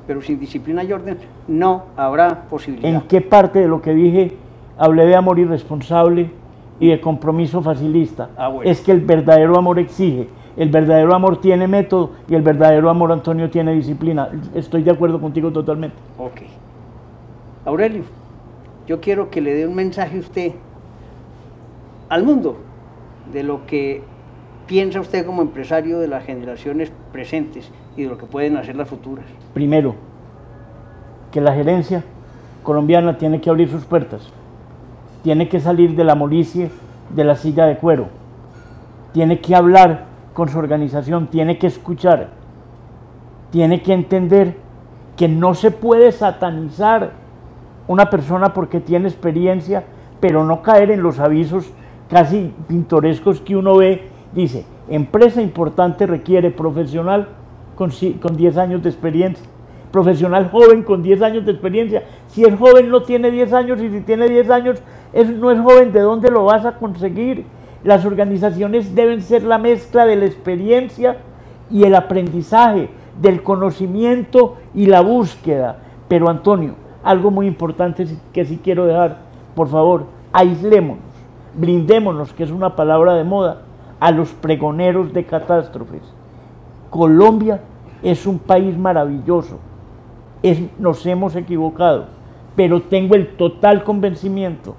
pero 0.07 0.21
sin 0.23 0.41
disciplina 0.41 0.83
y 0.83 0.93
orden 0.93 1.19
no 1.47 1.85
habrá 1.97 2.43
posibilidad. 2.49 2.91
¿En 2.91 3.03
qué 3.03 3.21
parte 3.21 3.61
de 3.61 3.69
lo 3.69 3.81
que 3.81 3.95
dije 3.95 4.37
hablé 4.79 5.07
de 5.07 5.15
amor 5.15 5.39
irresponsable 5.39 6.31
y 6.81 6.89
de 6.89 7.01
compromiso 7.01 7.63
facilista? 7.63 8.31
Ah, 8.37 8.49
bueno. 8.49 8.71
Es 8.71 8.81
que 8.81 8.93
el 8.93 9.01
verdadero 9.01 9.57
amor 9.57 9.79
exige, 9.79 10.29
el 10.57 10.71
verdadero 10.71 11.15
amor 11.15 11.41
tiene 11.41 11.69
método 11.69 12.13
y 12.29 12.35
el 12.35 12.43
verdadero 12.43 12.89
amor, 12.91 13.13
Antonio, 13.13 13.51
tiene 13.51 13.75
disciplina. 13.75 14.31
Estoy 14.55 14.83
de 14.83 14.91
acuerdo 14.91 15.21
contigo 15.21 15.51
totalmente. 15.51 15.97
Ok. 16.19 16.43
Aurelio, 17.65 18.05
yo 18.87 19.01
quiero 19.01 19.31
que 19.31 19.41
le 19.41 19.55
dé 19.55 19.67
un 19.67 19.75
mensaje 19.75 20.17
a 20.17 20.21
usted 20.21 20.53
al 22.09 22.23
mundo 22.23 22.57
de 23.33 23.43
lo 23.43 23.67
que 23.67 24.03
piensa 24.67 25.01
usted 25.01 25.27
como 25.27 25.43
empresario 25.43 25.99
de 25.99 26.09
las 26.09 26.25
generaciones 26.25 26.93
presentes 27.13 27.71
y 27.97 28.05
de 28.05 28.09
lo 28.09 28.19
que 28.19 28.27
pueden 28.27 28.57
hacer 28.57 28.77
las 28.77 28.89
futuras. 28.89 29.25
Primero, 29.55 29.95
que 31.31 31.41
la 31.41 31.55
gerencia 31.55 32.05
colombiana 32.63 33.19
tiene 33.19 33.41
que 33.41 33.51
abrir 33.51 33.69
sus 33.69 33.85
puertas, 33.85 34.29
tiene 35.23 35.49
que 35.49 35.61
salir 35.61 35.95
de 35.95 36.05
la 36.05 36.15
molicie 36.15 36.71
de 37.15 37.25
la 37.25 37.37
silla 37.37 37.67
de 37.67 37.77
cuero, 37.77 38.09
tiene 39.13 39.41
que 39.41 39.55
hablar 39.55 40.07
con 40.35 40.49
su 40.49 40.59
organización, 40.59 41.29
tiene 41.29 41.59
que 41.59 41.69
escuchar, 41.69 42.31
tiene 43.51 43.83
que 43.83 43.93
entender 43.93 44.57
que 45.17 45.29
no 45.29 45.55
se 45.55 45.71
puede 45.71 46.13
satanizar 46.13 47.13
una 47.89 48.11
persona 48.11 48.53
porque 48.53 48.81
tiene 48.81 49.09
experiencia, 49.09 49.85
pero 50.21 50.45
no 50.45 50.63
caer 50.63 50.91
en 50.91 51.03
los 51.03 51.19
avisos 51.19 51.71
casi 52.09 52.53
pintorescos 52.69 53.41
que 53.41 53.57
uno 53.57 53.77
ve. 53.77 54.09
Dice, 54.33 54.65
empresa 54.89 55.41
importante 55.43 56.07
requiere 56.07 56.51
profesional 56.51 57.29
con, 57.75 57.91
con 58.21 58.37
10 58.37 58.57
años 58.57 58.83
de 58.83 58.91
experiencia, 58.91 59.47
profesional 59.93 60.51
joven 60.51 60.83
con 60.83 61.03
10 61.03 61.23
años 61.23 61.47
de 61.47 61.53
experiencia. 61.53 62.03
Si 62.29 62.45
es 62.45 62.55
joven 62.59 62.91
no 62.91 63.03
tiene 63.03 63.31
10 63.31 63.53
años 63.53 63.81
y 63.81 63.91
si 63.91 64.01
tiene 64.01 64.29
10 64.29 64.51
años 64.51 64.83
es, 65.13 65.29
no 65.31 65.51
es 65.51 65.61
joven, 65.61 65.93
¿de 65.93 66.01
dónde 66.01 66.31
lo 66.31 66.45
vas 66.45 66.65
a 66.65 66.77
conseguir? 66.77 67.45
Las 67.85 68.05
organizaciones 68.05 68.95
deben 68.95 69.23
ser 69.23 69.45
la 69.45 69.59
mezcla 69.59 70.07
de 70.07 70.17
la 70.17 70.27
experiencia 70.27 71.19
y 71.71 71.85
el 71.85 71.95
aprendizaje, 71.95 72.91
del 73.21 73.43
conocimiento 73.43 74.57
y 74.75 74.87
la 74.87 75.01
búsqueda. 75.01 75.79
Pero 76.09 76.29
Antonio, 76.29 76.75
algo 77.07 77.31
muy 77.31 77.47
importante 77.47 78.05
que 78.33 78.45
sí 78.45 78.59
quiero 78.63 78.85
dejar, 78.85 79.19
por 79.55 79.69
favor, 79.69 80.07
aislémonos, 80.33 81.05
blindémonos, 81.55 82.33
que 82.33 82.43
es 82.43 82.51
una 82.51 82.75
palabra 82.75 83.15
de 83.15 83.23
moda, 83.23 83.63
a 84.01 84.11
los 84.11 84.31
pregoneros 84.33 85.13
de 85.13 85.25
catástrofes. 85.25 86.03
Colombia 86.91 87.61
es 88.03 88.27
un 88.27 88.41
país 88.41 88.77
maravilloso, 88.77 89.61
nos 90.81 91.07
hemos 91.07 91.37
equivocado, 91.37 92.07
pero 92.57 92.83
tengo 92.83 93.15
el 93.15 93.37
total 93.37 93.85
convencimiento 93.85 94.75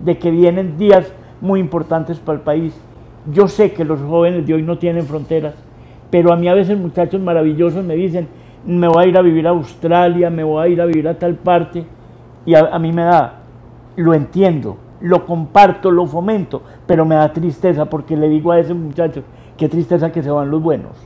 de 0.00 0.16
que 0.16 0.30
vienen 0.30 0.78
días 0.78 1.12
muy 1.42 1.60
importantes 1.60 2.18
para 2.18 2.38
el 2.38 2.44
país. 2.44 2.74
Yo 3.30 3.48
sé 3.48 3.72
que 3.72 3.84
los 3.84 4.00
jóvenes 4.00 4.46
de 4.46 4.54
hoy 4.54 4.62
no 4.62 4.78
tienen 4.78 5.04
fronteras, 5.04 5.54
pero 6.10 6.32
a 6.32 6.36
mí 6.36 6.48
a 6.48 6.54
veces 6.54 6.78
muchachos 6.78 7.20
maravillosos 7.20 7.84
me 7.84 7.96
dicen, 7.96 8.28
me 8.66 8.88
voy 8.88 9.04
a 9.04 9.08
ir 9.08 9.16
a 9.16 9.22
vivir 9.22 9.46
a 9.46 9.50
Australia, 9.50 10.30
me 10.30 10.44
voy 10.44 10.64
a 10.64 10.68
ir 10.68 10.80
a 10.80 10.86
vivir 10.86 11.08
a 11.08 11.18
tal 11.18 11.34
parte, 11.34 11.86
y 12.44 12.54
a, 12.54 12.78
mí 12.78 12.92
me 12.92 13.02
da, 13.02 13.34
lo 13.96 14.14
entiendo, 14.14 14.76
lo 15.00 15.24
comparto, 15.24 15.90
lo 15.90 16.06
fomento, 16.06 16.62
pero 16.86 17.04
me 17.04 17.14
da 17.14 17.32
tristeza 17.32 17.86
porque 17.86 18.16
le 18.16 18.28
digo 18.28 18.52
a 18.52 18.58
ese 18.58 18.74
muchacho, 18.74 19.22
qué 19.56 19.68
tristeza 19.68 20.12
que 20.12 20.22
se 20.22 20.30
van 20.30 20.50
los 20.50 20.62
buenos. 20.62 20.96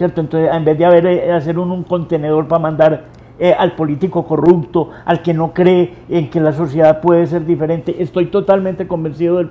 ¿cierto? 0.00 0.22
Entonces, 0.22 0.50
en 0.50 0.64
vez 0.64 0.78
de 0.78 0.84
haber, 0.86 1.06
eh, 1.06 1.30
hacer 1.30 1.58
un, 1.58 1.82
contenedor 1.84 2.48
para 2.48 2.58
mandar 2.58 3.04
eh, 3.38 3.52
al 3.52 3.72
político 3.72 4.24
corrupto, 4.24 4.88
al 5.04 5.20
que 5.20 5.34
no 5.34 5.52
cree 5.52 5.94
en 6.08 6.30
que 6.30 6.40
la 6.40 6.54
sociedad 6.54 7.02
puede 7.02 7.26
ser 7.26 7.44
diferente, 7.44 8.02
estoy 8.02 8.26
totalmente 8.26 8.88
convencido 8.88 9.36
del 9.36 9.50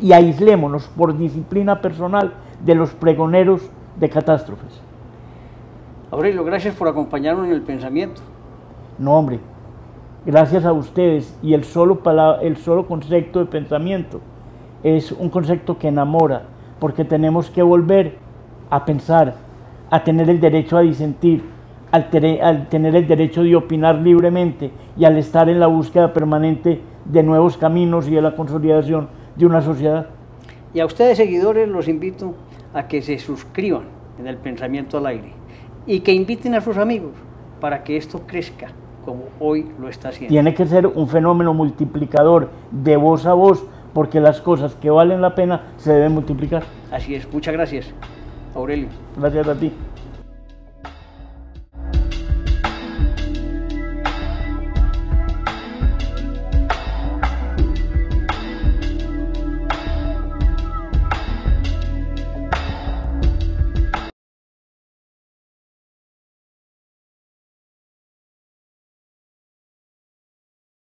y 0.00 0.12
aislémonos 0.12 0.88
por 0.96 1.18
disciplina 1.18 1.82
personal 1.82 2.32
de 2.64 2.74
los 2.74 2.94
pregoneros 2.94 3.70
de 4.00 4.08
catástrofes. 4.08 4.85
Aurelio, 6.10 6.44
gracias 6.44 6.74
por 6.74 6.88
acompañarnos 6.88 7.46
en 7.46 7.52
el 7.52 7.62
pensamiento. 7.62 8.20
No, 8.98 9.18
hombre, 9.18 9.40
gracias 10.24 10.64
a 10.64 10.72
ustedes 10.72 11.36
y 11.42 11.54
el 11.54 11.64
solo, 11.64 12.00
pala- 12.00 12.38
el 12.42 12.56
solo 12.56 12.86
concepto 12.86 13.40
de 13.40 13.46
pensamiento 13.46 14.20
es 14.82 15.10
un 15.10 15.28
concepto 15.30 15.78
que 15.78 15.88
enamora, 15.88 16.42
porque 16.78 17.04
tenemos 17.04 17.50
que 17.50 17.62
volver 17.62 18.18
a 18.70 18.84
pensar, 18.84 19.34
a 19.90 20.04
tener 20.04 20.30
el 20.30 20.40
derecho 20.40 20.76
a 20.76 20.82
disentir, 20.82 21.42
al, 21.90 22.08
al 22.42 22.68
tener 22.68 22.94
el 22.94 23.08
derecho 23.08 23.42
de 23.42 23.56
opinar 23.56 23.96
libremente 23.96 24.70
y 24.96 25.04
al 25.04 25.16
estar 25.18 25.48
en 25.48 25.58
la 25.58 25.66
búsqueda 25.66 26.12
permanente 26.12 26.80
de 27.04 27.22
nuevos 27.22 27.56
caminos 27.56 28.06
y 28.06 28.14
de 28.14 28.22
la 28.22 28.36
consolidación 28.36 29.08
de 29.34 29.46
una 29.46 29.60
sociedad. 29.60 30.06
Y 30.72 30.80
a 30.80 30.86
ustedes, 30.86 31.16
seguidores, 31.16 31.68
los 31.68 31.88
invito 31.88 32.34
a 32.74 32.86
que 32.86 33.02
se 33.02 33.18
suscriban 33.18 33.84
en 34.18 34.26
el 34.26 34.36
pensamiento 34.36 34.98
al 34.98 35.06
aire 35.06 35.32
y 35.86 36.00
que 36.00 36.12
inviten 36.12 36.54
a 36.54 36.60
sus 36.60 36.76
amigos 36.76 37.12
para 37.60 37.82
que 37.84 37.96
esto 37.96 38.22
crezca 38.26 38.68
como 39.04 39.24
hoy 39.38 39.66
lo 39.78 39.88
está 39.88 40.08
haciendo. 40.08 40.32
Tiene 40.32 40.52
que 40.54 40.66
ser 40.66 40.86
un 40.86 41.08
fenómeno 41.08 41.54
multiplicador 41.54 42.50
de 42.72 42.96
voz 42.96 43.24
a 43.24 43.34
voz, 43.34 43.64
porque 43.94 44.20
las 44.20 44.40
cosas 44.40 44.74
que 44.74 44.90
valen 44.90 45.20
la 45.20 45.34
pena 45.34 45.62
se 45.76 45.92
deben 45.92 46.12
multiplicar. 46.12 46.64
Así 46.90 47.14
es, 47.14 47.32
muchas 47.32 47.54
gracias, 47.54 47.86
Aurelio. 48.54 48.88
Gracias 49.16 49.48
a 49.48 49.54
ti. 49.54 49.72